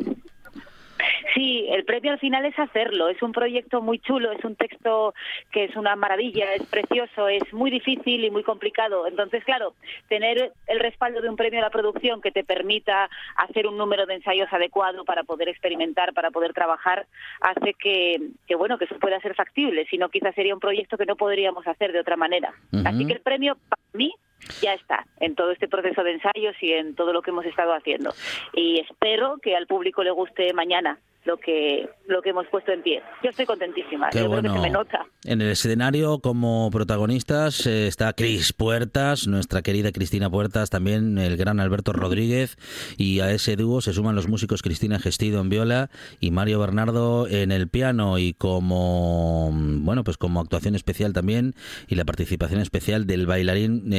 [1.35, 3.09] Sí, el premio al final es hacerlo.
[3.09, 5.15] Es un proyecto muy chulo, es un texto
[5.51, 9.07] que es una maravilla, es precioso, es muy difícil y muy complicado.
[9.07, 9.75] Entonces, claro,
[10.09, 14.07] tener el respaldo de un premio a la producción que te permita hacer un número
[14.07, 17.07] de ensayos adecuado para poder experimentar, para poder trabajar,
[17.41, 18.17] hace que,
[18.47, 19.87] que bueno, que eso pueda ser factible.
[19.87, 22.53] Si no, quizás sería un proyecto que no podríamos hacer de otra manera.
[22.85, 24.15] Así que el premio, para mí,
[24.61, 27.75] ya está en todo este proceso de ensayos y en todo lo que hemos estado
[27.75, 28.13] haciendo.
[28.55, 32.83] Y espero que al público le guste mañana lo que lo que hemos puesto en
[32.83, 33.03] pie.
[33.23, 34.55] Yo estoy contentísima, Qué yo creo bueno.
[34.55, 35.07] que se me nota.
[35.25, 41.37] En el escenario, como protagonistas, eh, está Cris Puertas, nuestra querida Cristina Puertas, también el
[41.37, 42.57] gran Alberto Rodríguez,
[42.99, 47.29] y a ese dúo se suman los músicos Cristina Gestido en viola y Mario Bernardo
[47.29, 51.55] en el piano, y como bueno, pues como actuación especial también,
[51.87, 53.93] y la participación especial del bailarín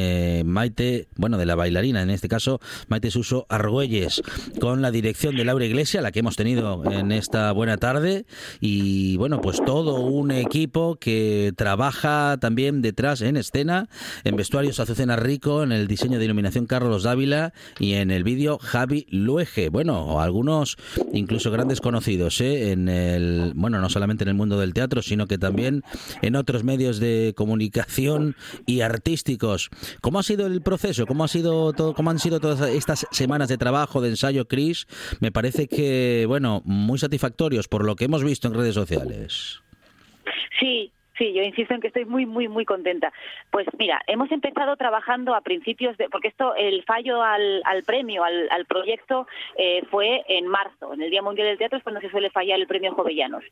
[0.46, 4.22] Maite, bueno, de la bailarina, en este caso, Maite Suso Argüelles,
[4.60, 8.26] con la dirección de Laura Iglesia, la que hemos tenido en esta buena tarde,
[8.60, 13.90] y bueno, pues todo un equipo que trabaja también detrás en escena,
[14.24, 18.58] en vestuarios Azucena Rico, en el diseño de iluminación Carlos Dávila y en el vídeo
[18.60, 19.70] Javi Luege.
[19.70, 20.78] Bueno, algunos
[21.12, 22.72] incluso grandes conocidos, ¿eh?
[22.72, 25.84] en el, bueno, no solamente en el mundo del teatro, sino que también
[26.22, 29.70] en otros medios de comunicación y artísticos.
[30.02, 31.06] ¿Cómo ha sido el proceso?
[31.06, 34.88] ¿Cómo ha sido todo, cómo han sido todas estas semanas de trabajo, de ensayo, Chris?
[35.20, 39.62] Me parece que, bueno, muy satisfactorios por lo que hemos visto en redes sociales.
[40.60, 43.12] Sí, sí, yo insisto en que estoy muy, muy, muy contenta.
[43.52, 48.24] Pues mira, hemos empezado trabajando a principios de, porque esto, el fallo al, al premio,
[48.24, 52.02] al, al proyecto, eh, fue en marzo, en el Día Mundial del Teatro es cuando
[52.02, 53.44] se suele fallar el premio Jovellanos.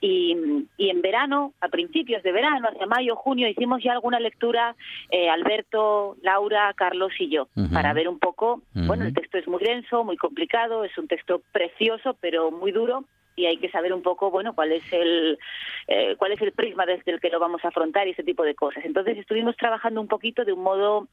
[0.00, 0.36] Y,
[0.76, 4.76] y en verano, a principios de verano, hacia mayo, junio, hicimos ya alguna lectura,
[5.10, 9.62] eh, Alberto, Laura, Carlos y yo, para ver un poco, bueno, el texto es muy
[9.62, 13.04] denso, muy complicado, es un texto precioso, pero muy duro
[13.36, 15.38] y hay que saber un poco bueno cuál es el
[15.86, 18.42] eh, cuál es el prisma desde el que lo vamos a afrontar y ese tipo
[18.42, 18.84] de cosas.
[18.84, 21.06] Entonces estuvimos trabajando un poquito de un modo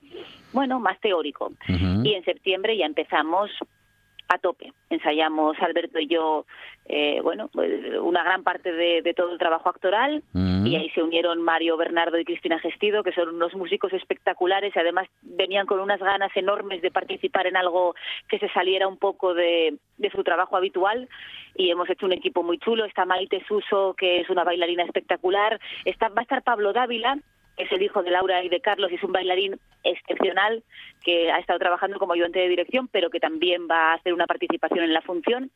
[0.54, 1.52] bueno más teórico.
[1.68, 3.52] Y en septiembre ya empezamos
[4.28, 6.46] a tope ensayamos Alberto y yo
[6.86, 10.68] eh, bueno pues, una gran parte de, de todo el trabajo actoral Ujú.
[10.68, 14.80] y ahí se unieron Mario Bernardo y Cristina Gestido, que son unos músicos espectaculares y
[14.80, 17.96] además venían con unas ganas enormes de participar en algo
[18.28, 21.08] que se saliera un poco de, de su trabajo habitual
[21.56, 22.86] y hemos hecho un equipo muy chulo.
[22.86, 25.60] Está Maite Suso, que es una bailarina espectacular.
[25.86, 27.18] Está, va a estar Pablo Dávila,
[27.58, 30.64] es el hijo de Laura y de Carlos y es un bailarín excepcional
[31.04, 34.26] que ha estado trabajando como ayudante de dirección, pero que también va a hacer una
[34.26, 35.52] participación en la función.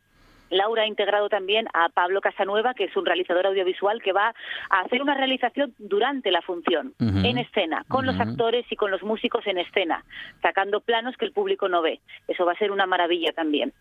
[0.50, 4.34] Laura ha integrado también a Pablo Casanueva, que es un realizador audiovisual que va
[4.70, 9.04] a hacer una realización durante la función, en escena, con los actores y con los
[9.04, 10.06] músicos en escena,
[10.42, 12.00] sacando planos que el público no ve.
[12.28, 13.74] Eso va a ser una maravilla también.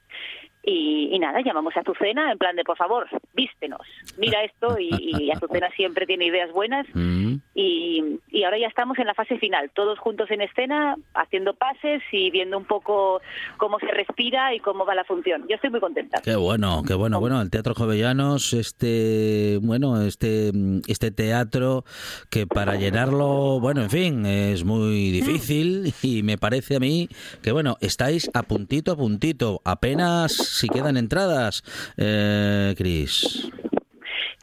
[0.68, 3.82] Y, y nada, llamamos a Azucena en plan de, por favor, vístenos,
[4.18, 6.86] mira esto, y, y Azucena siempre tiene ideas buenas.
[6.92, 7.36] Mm.
[7.54, 12.02] Y, y ahora ya estamos en la fase final, todos juntos en escena, haciendo pases
[12.10, 13.20] y viendo un poco
[13.58, 15.46] cómo se respira y cómo va la función.
[15.48, 16.20] Yo estoy muy contenta.
[16.22, 17.20] Qué bueno, qué bueno.
[17.20, 20.50] Bueno, el Teatro Jovellanos, este, bueno, este,
[20.88, 21.84] este teatro
[22.28, 27.08] que para llenarlo, bueno, en fin, es muy difícil y me parece a mí
[27.42, 29.60] que, bueno, estáis a puntito, a puntito.
[29.64, 31.62] Apenas si quedan entradas,
[31.96, 33.48] eh, Cris.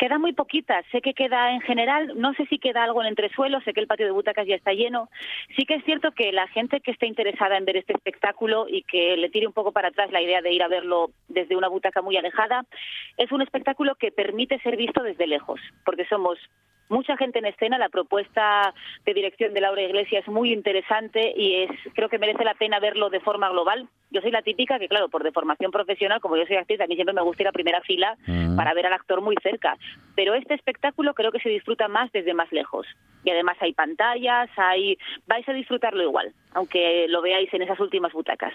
[0.04, 3.62] Quedan muy poquitas, sé que queda en general, no sé si queda algo en entresuelo,
[3.62, 5.08] sé que el patio de butacas ya está lleno.
[5.56, 8.84] Sí que es cierto que la gente que esté interesada en ver este espectáculo y
[8.84, 11.70] que le tire un poco para atrás la idea de ir a verlo desde una
[11.70, 12.66] butaca muy alejada,
[13.16, 16.38] es un espectáculo que permite ser visto desde lejos, porque somos
[16.90, 18.74] mucha gente en escena, la propuesta
[19.06, 22.80] de dirección de Laura Iglesias es muy interesante y es creo que merece la pena
[22.80, 23.88] verlo de forma global.
[24.12, 26.94] Yo soy la típica que, claro, por deformación profesional, como yo soy actriz, a mí
[26.94, 28.56] siempre me gusta ir a primera fila Mm.
[28.56, 29.76] para ver al actor muy cerca.
[30.16, 32.86] Pero este espectáculo creo que se disfruta más desde más lejos.
[33.26, 36.34] Y además hay pantallas, hay vais a disfrutarlo igual.
[36.56, 38.54] aunque lo veáis en esas últimas butacas.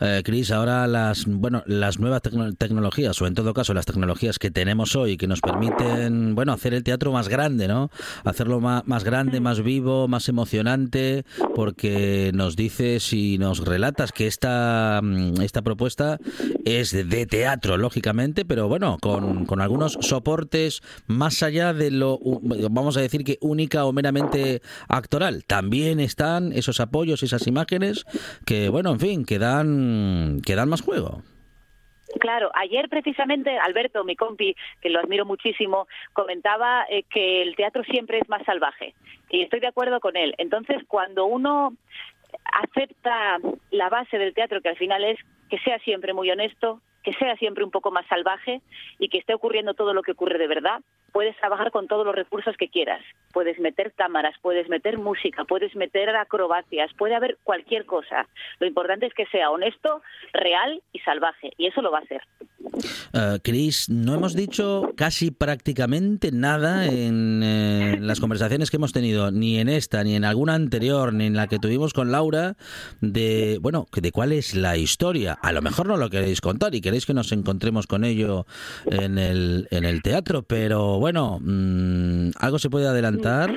[0.00, 4.38] Eh, Cris, ahora las bueno las nuevas tecno- tecnologías o en todo caso las tecnologías
[4.38, 7.90] que tenemos hoy que nos permiten bueno hacer el teatro más grande, ¿no?
[8.24, 11.24] Hacerlo más, más grande, más vivo, más emocionante,
[11.54, 16.16] porque nos dices y nos relatas que esta mm, esta propuesta
[16.64, 20.73] es de teatro lógicamente, pero bueno con, con algunos soportes
[21.06, 22.18] más allá de lo
[22.70, 25.44] vamos a decir que única o meramente actoral.
[25.44, 28.04] También están esos apoyos, esas imágenes
[28.46, 31.22] que bueno en fin que dan que dan más juego.
[32.20, 37.82] Claro, ayer precisamente Alberto, mi compi, que lo admiro muchísimo, comentaba eh, que el teatro
[37.84, 38.94] siempre es más salvaje.
[39.30, 40.34] Y estoy de acuerdo con él.
[40.38, 41.74] Entonces, cuando uno
[42.62, 43.38] acepta
[43.70, 45.18] la base del teatro, que al final es
[45.48, 48.62] que sea siempre muy honesto, que sea siempre un poco más salvaje
[48.98, 50.80] y que esté ocurriendo todo lo que ocurre de verdad,
[51.14, 53.00] puedes trabajar con todos los recursos que quieras.
[53.32, 58.26] Puedes meter cámaras, puedes meter música, puedes meter acrobacias, puede haber cualquier cosa.
[58.58, 60.02] Lo importante es que sea honesto,
[60.32, 61.52] real y salvaje.
[61.56, 62.22] Y eso lo va a hacer.
[63.12, 69.30] Eh, Chris, no hemos dicho casi prácticamente nada en eh, las conversaciones que hemos tenido,
[69.30, 72.56] ni en esta, ni en alguna anterior, ni en la que tuvimos con Laura,
[73.00, 75.38] de, bueno, de cuál es la historia.
[75.40, 78.46] A lo mejor no lo queréis contar y queréis que nos encontremos con ello
[78.86, 83.50] en el, en el teatro, pero bueno, mm, ¿algo se puede adelantar?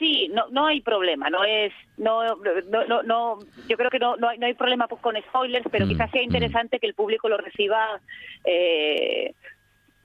[0.00, 3.38] Sí, no, no hay problema, no es, no, no, no, no-
[3.68, 6.22] yo creo que no, no, hay, no hay problema con spoilers, pero Mm, quizás sea
[6.22, 8.00] interesante que el público lo reciba
[8.42, 9.32] eh,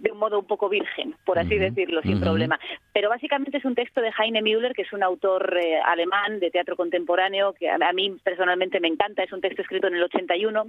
[0.01, 2.59] de un modo un poco virgen, por así decirlo, sin problema.
[2.93, 6.49] Pero básicamente es un texto de Heine Müller, que es un autor eh, alemán de
[6.49, 10.03] teatro contemporáneo, que a, a mí personalmente me encanta, es un texto escrito en el
[10.03, 10.65] 81,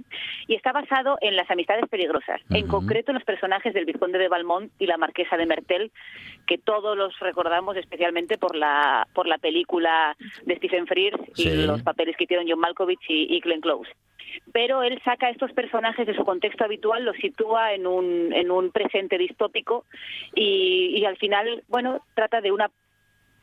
[0.47, 4.27] y está basado en las amistades peligrosas, en concreto en los personajes del Vizconde de
[4.29, 5.91] Valmont y la Marquesa de Mertel,
[6.45, 10.15] que todos los recordamos especialmente por la, por la película
[10.45, 11.65] de Stephen Frears y Sí.
[11.65, 13.89] los papeles que hicieron John Malkovich y, y Glenn Close
[14.51, 18.51] pero él saca a estos personajes de su contexto habitual, los sitúa en un, en
[18.51, 19.85] un presente distópico
[20.35, 22.71] y, al final, bueno, trata de una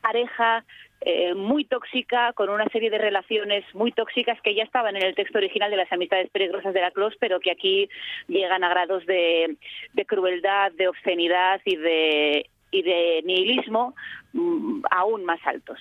[0.01, 0.65] pareja
[1.01, 5.15] eh, muy tóxica, con una serie de relaciones muy tóxicas que ya estaban en el
[5.15, 7.89] texto original de las amistades peligrosas de la Clos, pero que aquí
[8.27, 9.57] llegan a grados de,
[9.93, 13.93] de crueldad, de obscenidad y de, y de nihilismo
[14.33, 15.79] mm, aún más altos.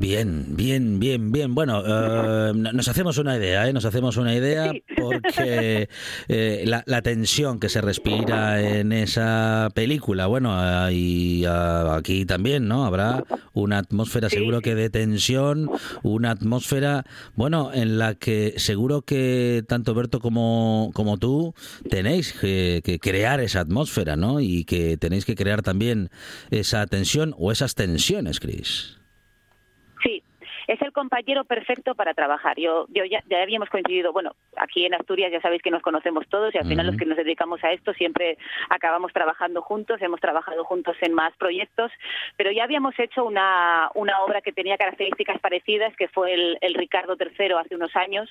[0.00, 1.54] Bien, bien, bien, bien.
[1.54, 3.72] Bueno, eh, nos hacemos una idea, ¿eh?
[3.74, 4.82] Nos hacemos una idea Sí.
[4.96, 5.90] porque
[6.28, 10.58] eh, la, la tensión que se respira en esa película, bueno,
[10.90, 12.86] y ah, aquí también, ¿no?
[12.86, 15.70] Habrá una atmósfera Sí, seguro que de tensión,
[16.02, 17.04] una atmósfera,
[17.34, 21.54] bueno, en la que seguro que tanto Berto como, como tú
[21.90, 24.40] tenéis que, que crear esa atmósfera, ¿no?
[24.40, 26.08] Y que tenéis que crear también
[26.50, 28.99] esa tensión o esas tensiones, Cris.
[30.70, 32.56] Es el compañero perfecto para trabajar.
[32.56, 36.28] Yo, yo ya, ya habíamos coincidido, bueno, aquí en Asturias ya sabéis que nos conocemos
[36.28, 40.20] todos y al final los que nos dedicamos a esto siempre acabamos trabajando juntos, hemos
[40.20, 41.90] trabajado juntos en más proyectos,
[42.36, 46.74] pero ya habíamos hecho una, una obra que tenía características parecidas, que fue el, el
[46.74, 48.30] Ricardo III hace unos años,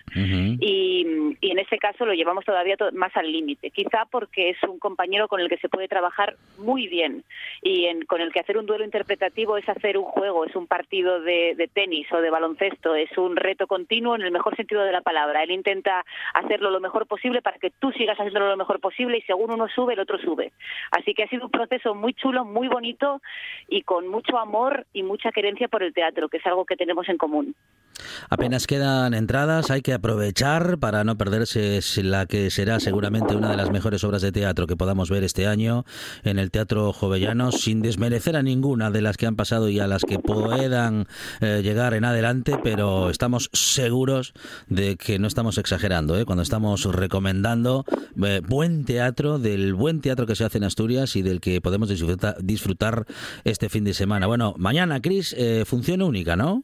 [0.62, 4.64] y, y en ese caso lo llevamos todavía to- más al límite, quizá porque es
[4.64, 7.26] un compañero con el que se puede trabajar muy bien
[7.62, 10.68] y en- con el que hacer un duelo interpretativo es hacer un juego, es un
[10.68, 14.84] partido de, de tenis o de baloncesto, es un reto continuo en el mejor sentido
[14.84, 15.44] de la palabra.
[15.44, 19.22] Él intenta hacerlo lo mejor posible para que tú sigas haciéndolo lo mejor posible y
[19.22, 20.52] según uno sube, el otro sube.
[20.92, 23.22] Así que ha sido un proceso muy chulo, muy bonito
[23.68, 27.08] y con mucho amor y mucha querencia por el teatro, que es algo que tenemos
[27.10, 27.56] en común.
[28.30, 33.58] Apenas quedan entradas, hay que aprovechar para no perderse la que será seguramente una de
[33.58, 35.86] las mejores obras de teatro que podamos ver este año
[36.24, 39.88] en el Teatro Jovellano, sin desmerecer a ninguna de las que han pasado y a
[39.88, 41.08] las que puedan
[41.42, 44.34] eh, llegar en adelante, pero estamos seguros
[44.68, 46.26] de que no estamos exagerando ¿eh?
[46.26, 47.86] cuando estamos recomendando
[48.24, 51.90] eh, buen teatro, del buen teatro que se hace en Asturias y del que podemos
[51.90, 53.06] disfrutar, disfrutar
[53.44, 54.28] este fin de semana.
[54.28, 56.64] Bueno, mañana, Cris, eh, función única, ¿no?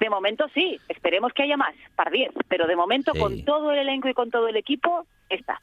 [0.00, 3.20] De momento sí, esperemos que haya más, par 10, pero de momento Sí.
[3.20, 5.60] con todo el elenco y con todo el equipo, está.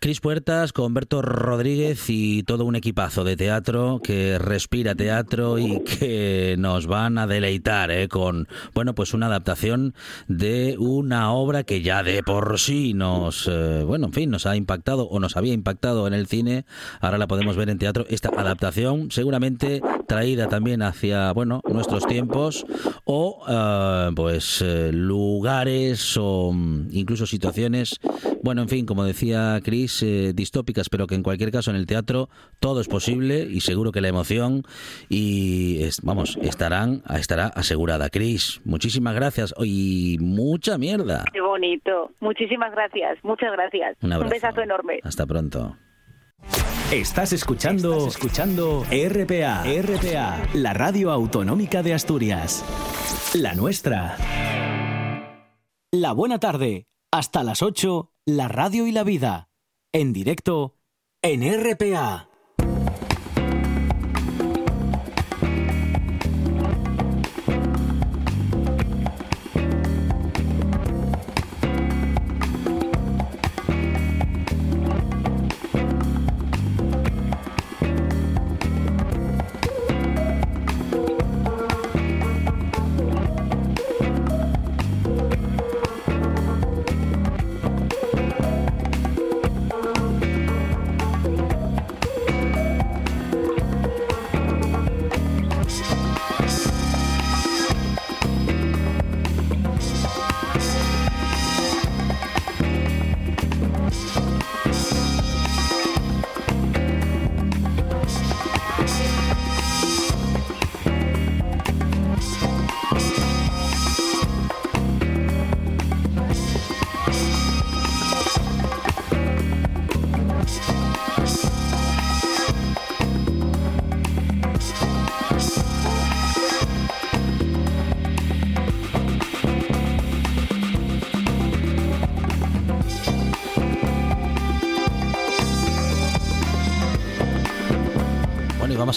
[0.00, 5.82] Cris Puertas con Berto Rodríguez y todo un equipazo de teatro que respira teatro y
[5.82, 8.08] que nos van a deleitar ¿eh?
[8.08, 9.94] con bueno pues una adaptación
[10.28, 14.56] de una obra que ya de por sí nos eh, bueno en fin nos ha
[14.56, 16.64] impactado o nos había impactado en el cine
[17.00, 22.64] ahora la podemos ver en teatro esta adaptación seguramente traída también hacia bueno nuestros tiempos
[23.04, 27.98] o eh, pues eh, lugares o mm, incluso situaciones
[28.42, 31.76] bueno en fin fin, como decía Chris, eh, distópicas, pero que en cualquier caso en
[31.76, 32.28] el teatro
[32.60, 34.62] todo es posible y seguro que la emoción
[35.08, 38.08] y es- vamos, estarán estará asegurada.
[38.10, 41.24] Chris, muchísimas gracias y mucha mierda.
[41.32, 42.10] Qué bonito.
[42.20, 43.18] Muchísimas gracias.
[43.22, 43.96] Muchas gracias.
[44.02, 44.32] Un abrazo.
[44.34, 45.00] besazo enorme.
[45.02, 45.76] Hasta pronto.
[46.92, 52.64] Estás escuchando, escuchando RPA, RPA, la radio autonómica de Asturias.
[53.34, 54.16] La nuestra.
[55.92, 56.86] La buena tarde.
[57.10, 59.48] Hasta las 8, la radio y la vida.
[59.90, 60.76] En directo
[61.22, 62.27] en RPA.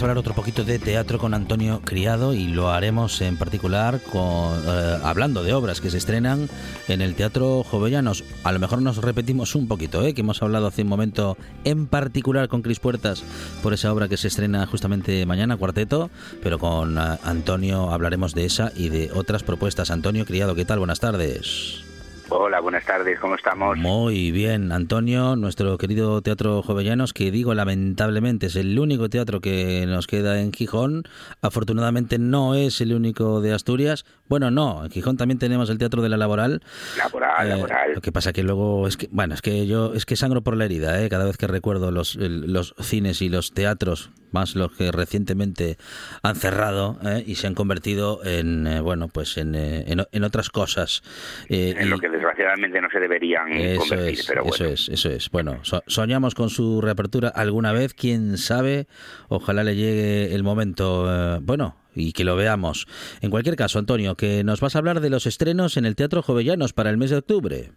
[0.02, 4.58] A hablar otro poquito de teatro con Antonio Criado y lo haremos en particular con,
[4.66, 6.50] eh, hablando de obras que se estrenan
[6.88, 8.24] en el Teatro Jovellanos.
[8.44, 10.16] A lo mejor nos repetimos un poquito, ¿eh?
[10.16, 13.24] que hemos hablado hace un momento en particular con Cris Puertas
[13.62, 16.10] por esa obra que se estrena justamente mañana, Cuarteto,
[16.42, 19.92] pero con eh, Antonio hablaremos de esa y de otras propuestas.
[19.92, 20.80] Antonio Criado, ¿qué tal?
[20.80, 21.91] Buenas tardes.
[22.34, 23.78] Hola, buenas tardes, ¿cómo estamos?
[23.78, 29.86] Muy bien, Antonio, nuestro querido Teatro Jovellanos, que digo lamentablemente es el único teatro que
[29.86, 31.04] nos queda en Gijón.
[31.42, 34.06] Afortunadamente no es el único de Asturias.
[34.30, 36.62] Bueno, no, en Gijón también tenemos el Teatro de la Laboral.
[36.98, 37.94] Laboral, Eh, laboral.
[37.96, 40.56] Lo que pasa que luego es que bueno, es que yo es que sangro por
[40.56, 41.10] la herida, ¿eh?
[41.10, 45.78] cada vez que recuerdo los los cines y los teatros más los que recientemente
[46.24, 47.22] han cerrado ¿eh?
[47.28, 51.04] y se han convertido en eh, bueno pues en, eh, en, en otras cosas
[51.50, 54.56] En y- lo que desgraciadamente no se deberían eso convertir, es, pero bueno.
[54.56, 55.30] eso es, eso es.
[55.32, 58.88] Bueno, so- soñamos con su reapertura alguna vez, quién sabe.
[59.28, 62.88] Ojalá le llegue el momento, eh, bueno, y que lo veamos.
[63.22, 66.22] En cualquier caso, Antonio, que nos vas a hablar de los estrenos en el Teatro
[66.22, 67.72] Jovellanos para el mes de octubre.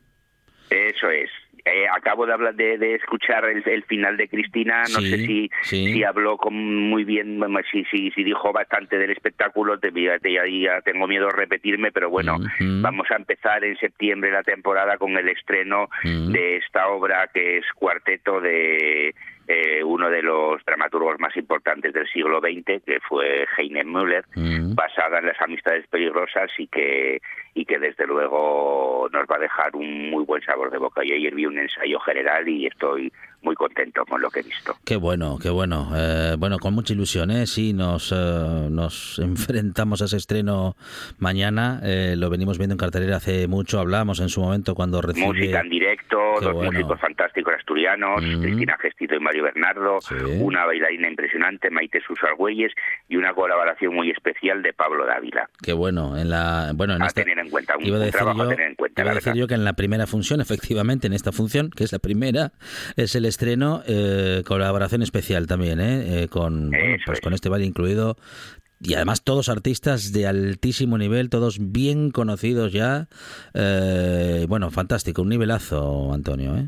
[0.70, 1.30] Eso es.
[1.66, 4.80] Eh, acabo de hablar de, de escuchar el, el final de Cristina.
[4.82, 5.92] No Sí, sé si, sí.
[5.94, 7.40] si habló con muy bien,
[7.72, 9.78] si, si, si dijo bastante del espectáculo.
[9.78, 12.36] Te, ya, ya- ya tengo miedo de repetirme, pero bueno,
[12.82, 17.64] vamos a empezar en septiembre la temporada con el estreno de esta obra que es
[17.74, 19.14] Cuarteto de
[19.46, 24.24] eh, uno de los dramaturgos más importantes del siglo XX, que fue Heine Müller.
[24.34, 24.74] Mm.
[24.74, 27.20] basada en las amistades peligrosas y que
[27.54, 31.02] y que desde luego nos va a dejar un muy buen sabor de boca.
[31.04, 34.74] Yo ayer vi un ensayo general y estoy muy contento con lo que he visto.
[34.84, 35.90] Qué bueno, qué bueno.
[35.94, 37.46] Eh, bueno, con mucha ilusión, ¿eh?
[37.46, 40.76] Sí, nos, eh, nos enfrentamos a ese estreno
[41.18, 41.80] mañana.
[41.84, 43.78] Eh, lo venimos viendo en cartelera hace mucho.
[43.78, 45.26] Hablamos en su momento cuando recibe...
[45.26, 46.72] Música en directo, Qué dos bueno.
[46.72, 48.42] músicos fantásticos asturianos, Mm.
[48.42, 50.14] Cristina Gestito y Mario Bernardo, Sí.
[50.40, 52.72] una bailarina impresionante, Maite Sus Argüelles,
[53.08, 55.48] y una colaboración muy especial de Pablo Dávila.
[55.62, 58.38] Qué bueno, en la bueno en A esta- tener en cuenta, un, iba un trabajo
[58.38, 61.06] yo, a tener en cuenta, iba a decir yo que en la primera función, efectivamente,
[61.06, 62.52] en esta función, que es la primera,
[62.96, 66.22] es el estreno, eh, colaboración especial también, ¿eh?
[66.24, 67.24] Eh, con, bueno, pues es.
[67.24, 68.16] con este baile incluido.
[68.86, 73.08] Y además todos artistas de altísimo nivel, todos bien conocidos ya.
[73.54, 76.66] Eh, bueno, fantástico, un nivelazo, Antonio, ¿eh?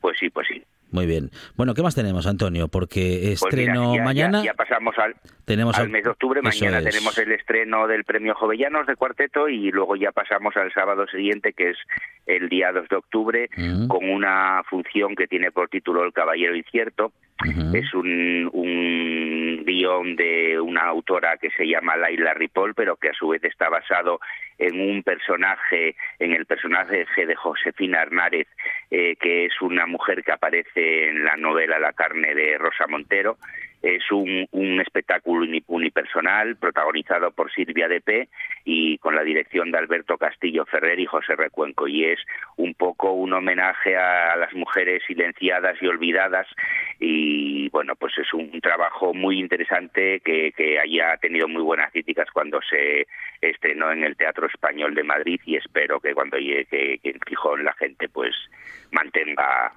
[0.00, 0.62] Pues sí, pues sí.
[0.92, 1.30] Muy bien.
[1.56, 2.68] Bueno, ¿qué más tenemos, Antonio?
[2.68, 6.40] Porque Pues mira, estreno ya- mañana, Ya, pasamos al, tenemos al mes de octubre.
[6.42, 6.84] Mañana es.
[6.84, 11.54] tenemos el estreno del Premio Jovellanos de Cuarteto y luego ya pasamos al sábado siguiente,
[11.54, 11.76] que es
[12.26, 16.54] el día 2 de octubre, Mm, con una función que tiene por título El Caballero
[16.54, 17.12] Incierto.
[17.74, 19.15] Es un, un
[19.66, 23.68] guion de una autora que se llama Laila Ripoll, pero que a su vez está
[23.68, 24.20] basado
[24.58, 28.46] en un personaje, en el personaje de Josefina Hernández,
[28.90, 33.36] eh, que es una mujer que aparece en la novela La carne de Rosa Montero
[33.82, 34.48] Es un,
[34.80, 38.28] espectáculo uni- unipersonal protagonizado por Silvia P
[38.64, 41.86] y con la dirección de Alberto Castillo Ferrer y José Recuenco.
[41.86, 42.18] Y es
[42.56, 46.46] un poco un homenaje a las mujeres silenciadas y olvidadas.
[46.98, 52.28] Y bueno, pues es un trabajo muy interesante que, que haya tenido muy buenas críticas
[52.32, 53.06] cuando se
[53.40, 57.20] estrenó en el Teatro Español de Madrid y espero que cuando llegue que, que en
[57.26, 58.34] Gijón la gente pues
[58.90, 59.72] mantenga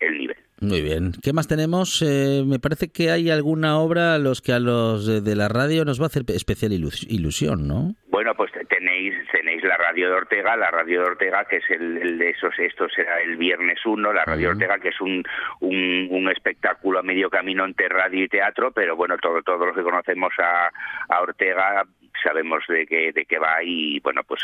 [0.00, 0.36] el nivel.
[0.60, 1.12] Muy bien.
[1.22, 2.02] ¿Qué más tenemos?
[2.02, 5.84] Eh, me parece que hay alguna obra a los que a los de, la radio
[5.84, 7.94] nos va a hacer especial ilus- ilusión, ¿no?
[8.08, 11.98] Bueno, pues tenéis tenéis la radio de Ortega, la radio de Ortega que es el,
[11.98, 15.22] el de esos esto será el viernes 1, la radio de Ortega que es un,
[15.60, 19.76] un, un espectáculo a medio camino entre radio y teatro, pero bueno, todo, todos los
[19.76, 20.70] que conocemos a,
[21.14, 21.84] a Ortega
[22.24, 24.40] sabemos de qué de qué va y bueno, pues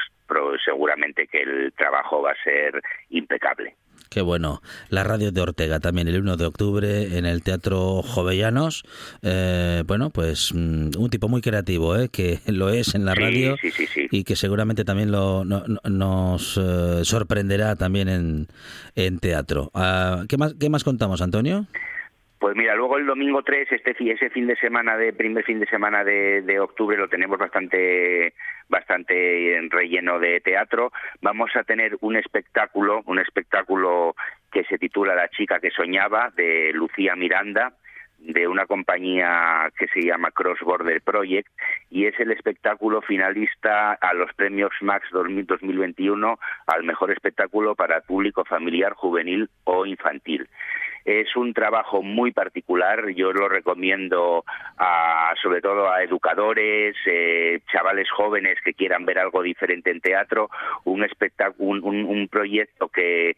[0.65, 3.75] seguramente que el trabajo va a ser impecable.
[4.09, 4.63] Qué bueno.
[4.91, 8.85] La radio de Ortega también el 1 de octubre en el Teatro Jovellanos.
[9.23, 12.09] Eh, bueno, pues mm, un tipo muy creativo, ¿eh?
[12.11, 14.07] que lo es en la Sí, radio sí, sí, sí.
[14.13, 18.47] y que seguramente también lo, no- no- nos eh, sorprenderá también en,
[18.95, 19.71] en teatro.
[19.75, 21.67] Ah, ¿qué, más, ¿Qué más contamos, Antonio?
[22.45, 25.66] Pues mira, luego el domingo 3, este, ese fin de semana, de primer fin de
[25.66, 28.34] semana de, octubre, lo tenemos bastante
[28.68, 30.92] bastante relleno de teatro.
[31.22, 34.14] Vamos a tener un espectáculo, un espectáculo
[34.53, 37.72] que se titula La chica que soñaba, de Lucía Miranda,
[38.18, 41.49] de una compañía que se llama Cross Border Project
[41.88, 48.03] y es el espectáculo finalista a los premios Max 2000 2021 al mejor espectáculo para
[48.03, 50.47] público familiar, juvenil o infantil.
[51.05, 54.43] Es un trabajo muy particular, yo lo recomiendo
[54.79, 60.49] a, sobre todo a educadores, eh, chavales jóvenes que quieran ver algo diferente en teatro,
[60.85, 61.05] un
[61.59, 63.37] un, un- proyecto que,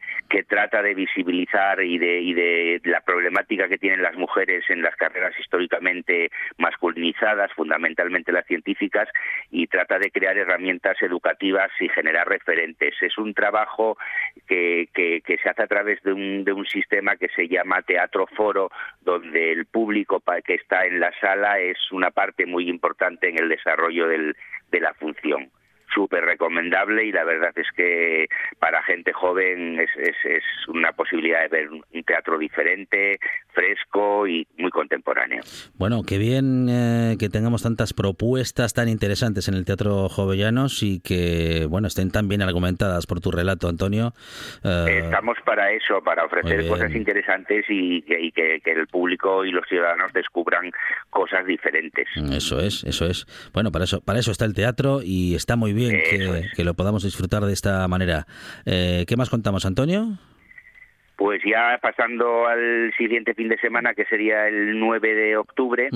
[0.48, 4.94] trata de visibilizar y de, y de la problemática que tienen las mujeres en las
[4.94, 9.08] carreras históricamente masculinizadas, fundamentalmente las científicas,
[9.50, 12.94] y trata de crear herramientas educativas y generar referentes.
[13.00, 13.98] Es un trabajo
[14.46, 14.88] que
[15.26, 17.55] se hace a través de un, de un sistema que se llama
[17.86, 23.28] teatro foro, donde el público que está en la sala es una parte muy importante
[23.28, 25.50] en el desarrollo de la función.
[25.96, 28.26] Súper recomendable y la verdad es que
[28.58, 33.18] para gente joven es, es, es una posibilidad de ver un teatro diferente,
[33.54, 35.40] fresco y muy contemporáneo.
[35.78, 41.00] Bueno, qué bien eh, que tengamos tantas propuestas tan interesantes en el Teatro Jovellanos y
[41.00, 44.12] que, bueno, estén tan bien argumentadas por tu relato, Antonio.
[44.64, 49.46] Eh, Estamos para eso, para ofrecer cosas interesantes y, que, y que- que el público
[49.46, 50.70] y los ciudadanos descubran
[51.08, 52.06] cosas diferentes.
[52.32, 53.26] Eso es, eso es.
[53.54, 56.74] Bueno, para eso, para eso está el teatro y está muy bien que, que lo
[56.74, 58.26] podamos disfrutar de esta manera.
[58.64, 60.18] Eh, ¿Qué más contamos, Antonio?
[61.16, 65.88] Pues ya pasando al siguiente fin de semana, que sería el 9 de octubre,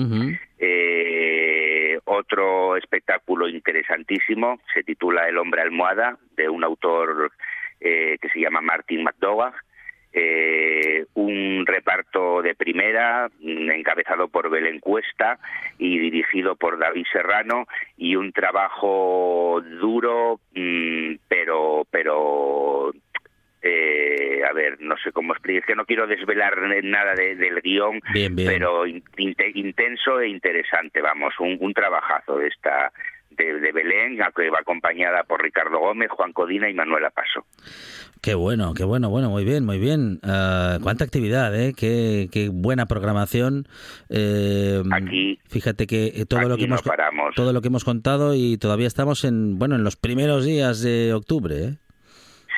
[0.57, 7.31] eh, otro espectáculo interesantísimo, se titula El hombre almohada, de un autor
[7.79, 9.53] eh, que se llama Martin McDowell.
[10.13, 15.39] Eh, un reparto de primera mm, encabezado por Belén Cuesta
[15.77, 22.91] y dirigido por David Serrano y un trabajo duro mm, pero pero
[23.61, 27.61] eh, a ver, no sé cómo explicar, es que no quiero desvelar nada de- del
[27.61, 28.49] guion, Bien, bien.
[28.49, 32.91] pero in- inte- intenso e interesante, vamos, un, un trabajazo de esta
[33.37, 37.45] de, de Belén, a que va acompañada por Ricardo Gómez, Juan Codina y Manuela Paso.
[38.21, 40.19] Qué bueno, qué bueno, bueno, muy bien, muy bien.
[40.21, 41.73] Ah, cuánta actividad, ¿eh?
[41.75, 43.67] Qué, qué buena programación.
[44.09, 47.33] Eh, Aquí- fíjate que eh, todo lo que no hemos paramos.
[47.35, 51.13] todo lo que hemos contado y todavía estamos en bueno en los primeros días de
[51.13, 51.55] octubre.
[51.63, 51.73] ¿eh?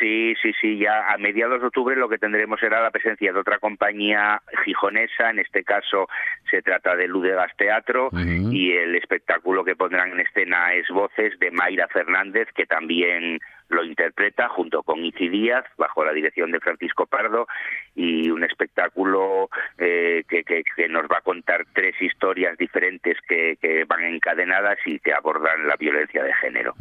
[0.04, 3.40] Sí, sí, sí, ya a mediados de octubre lo que tendremos será la presencia de
[3.40, 6.10] otra compañía gijonesa, en este caso
[6.52, 8.10] se trata de Ludegas Teatro
[8.52, 13.40] y el espectáculo que pondrán en escena es Voces de Mayra Fernández, que también
[13.74, 17.48] lo interpreta junto con Ici Díaz, bajo la dirección de Francisco Pardo,
[17.96, 23.84] y un espectáculo eh, que, que- nos va a contar tres historias diferentes que, que
[23.86, 26.76] van encadenadas y que abordan la violencia de género.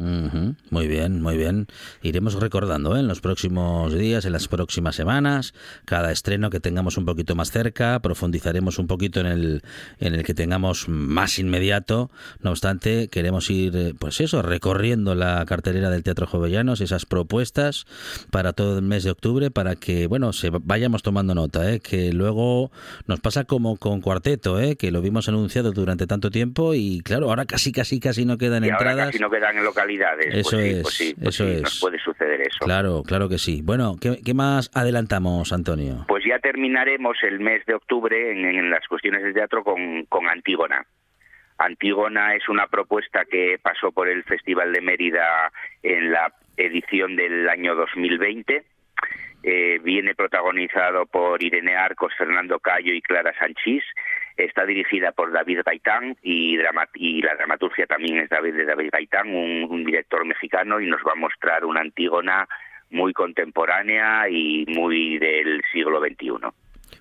[0.69, 1.67] Muy bien, muy bien.
[2.01, 2.99] Iremos recordando ¿eh?
[2.99, 5.53] en los próximos días, en las próximas semanas,
[5.85, 9.61] cada estreno que tengamos un poquito más cerca, profundizaremos un poquito en el,
[9.99, 12.11] en el que tengamos más inmediato.
[12.41, 17.85] No obstante, queremos ir, eh, pues eso, recorriendo la cartelera del Teatro Jovellanos, esas propuestas
[18.31, 21.79] para todo el mes de octubre, para que, bueno, se vayamos tomando nota, ¿eh?
[21.79, 22.71] que luego
[23.07, 24.75] nos pasa como con Cuarteto, ¿eh?
[24.75, 28.63] que lo vimos anunciado durante tanto tiempo y claro, ahora casi, casi, casi no quedan
[28.63, 29.05] y ahora entradas.
[29.07, 30.27] casi no quedan en localidades.
[30.33, 31.61] Eso pues sí, es, pues sí, pues eso sí, es.
[31.61, 32.59] nos puede suceder eso.
[32.59, 33.61] Claro, claro que sí.
[33.63, 36.05] Bueno, ¿qué, qué más adelantamos, Antonio?
[36.07, 40.27] Pues ya terminaremos el mes de octubre en, en las cuestiones de teatro con, con
[40.27, 40.85] Antígona.
[41.57, 47.47] Antígona es una propuesta que pasó por el Festival de Mérida en la edición del
[47.49, 48.63] año 2020.
[49.45, 53.83] Eh, viene protagonizado por Irene Arcos, Fernando Cayo y Clara Sanchís.
[54.37, 58.89] Está dirigida por David Gaitán y, drama- y la dramaturgia también es David, de David
[58.93, 62.47] Gaitán, un, un director mexicano, y nos va a mostrar una Antígona
[62.89, 66.31] muy contemporánea y muy del siglo XXI.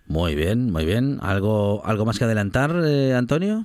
[0.07, 1.18] Muy bien, muy bien.
[1.22, 3.64] ¿Algo, algo más que adelantar, eh, Antonio?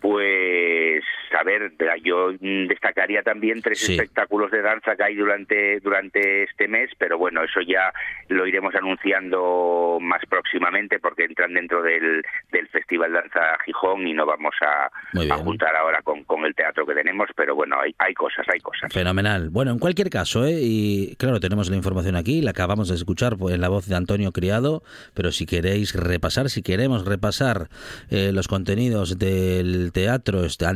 [0.00, 1.02] Pues,
[1.38, 1.72] a ver,
[2.02, 3.94] yo mm, destacaría también tres Sí.
[3.94, 7.92] espectáculos de danza que hay durante, durante este mes, pero bueno, eso ya
[8.28, 12.22] lo iremos anunciando más próximamente porque entran dentro del,
[12.52, 14.90] del Festival Danza Gijón y no vamos a,
[15.34, 18.60] a juntar ahora con, con el teatro que tenemos, pero bueno, hay, hay cosas, hay
[18.60, 18.92] cosas.
[18.92, 19.50] Fenomenal.
[19.50, 20.58] Bueno, en cualquier caso, ¿eh?
[20.60, 23.96] y claro, tenemos la información aquí, la acabamos de escuchar pues, en la voz de
[23.96, 24.82] Antonio Criado,
[25.14, 27.68] pero si queréis repasar, si queremos repasar
[28.10, 30.66] eh, los contenidos del teatro, este,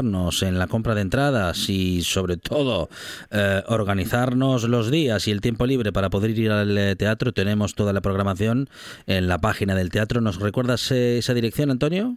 [0.00, 2.88] en la compra de entradas y sobre todo
[3.30, 7.74] eh, organizarnos los días y el tiempo libre para poder ir al eh, teatro, tenemos
[7.74, 8.70] toda la programación
[9.06, 10.22] en la página del teatro.
[10.22, 12.16] ¿Nos recuerdas eh, esa dirección, Antonio?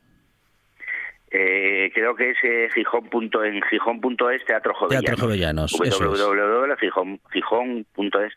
[1.37, 5.05] Eh, creo que es eh, Gijón punto, en Gijón.es Teatro Jovellanos.
[5.05, 7.17] Teatro Jovellanos, www.gijón.es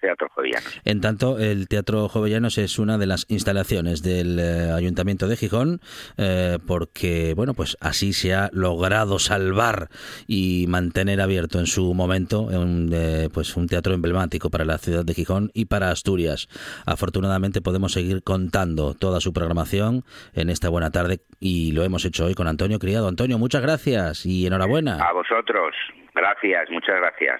[0.00, 0.80] Teatro Jovellanos.
[0.84, 5.80] En tanto, el Teatro Jovellanos es una de las instalaciones del eh, Ayuntamiento de Gijón,
[6.16, 9.90] eh, porque, bueno, pues así se ha logrado salvar
[10.26, 12.92] y mantener abierto en su momento un,
[13.32, 16.48] pues un teatro emblemático para la ciudad de Gijón y para Asturias.
[16.84, 22.24] Afortunadamente podemos seguir contando toda su programación en esta buena tarde y lo hemos hecho
[22.24, 23.08] hoy con Antonio Criado.
[23.08, 24.96] Antonio, muchas gracias y enhorabuena.
[24.96, 25.74] A vosotros,
[26.14, 27.38] gracias, muchas gracias.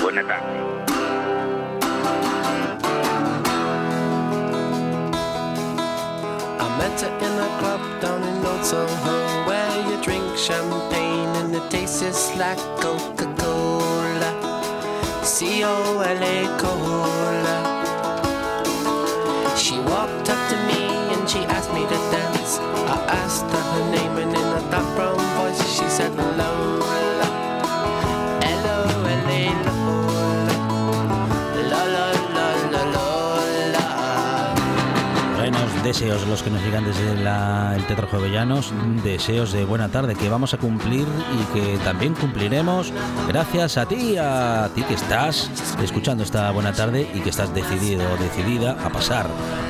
[0.00, 0.46] Buena tarde.
[6.78, 11.68] Met her in a club down in Old Soho where you drink champagne and it
[11.68, 14.30] tastes like Coca-Cola.
[15.24, 17.56] C-O-L-A Cola.
[19.56, 22.60] She walked up to me and she asked me to dance.
[22.88, 23.05] I
[35.86, 38.72] deseos los que nos llegan desde la- el Teatro Jovellanos,
[39.04, 42.92] deseos de buena tarde que vamos a cumplir y que también cumpliremos
[43.28, 45.48] gracias a ti, a ti que estás
[45.80, 49.28] escuchando esta buena tarde y que estás decidido o decidida a pasar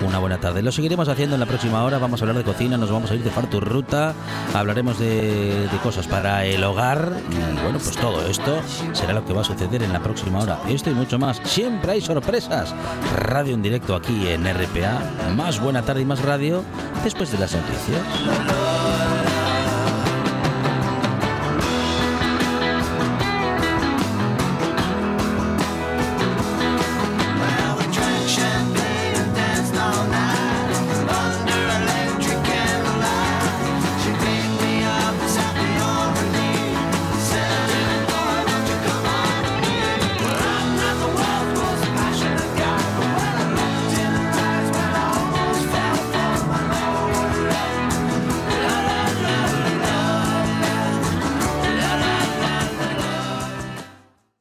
[0.09, 0.63] una buena tarde.
[0.63, 3.15] Lo seguiremos haciendo en la próxima hora, vamos a hablar de cocina, nos vamos a
[3.15, 4.15] ir de Fartur Ruta,
[4.55, 8.63] hablaremos de, de cosas para el hogar y bueno, pues todo esto
[8.95, 10.59] será lo que va a suceder en la próxima hora.
[10.67, 11.43] Esto y mucho más.
[11.45, 12.75] Siempre hay sorpresas.
[13.17, 14.99] Radio en directo aquí en RPA.
[15.37, 16.65] Más buena tarde más radio
[17.05, 18.66] después de las noticias.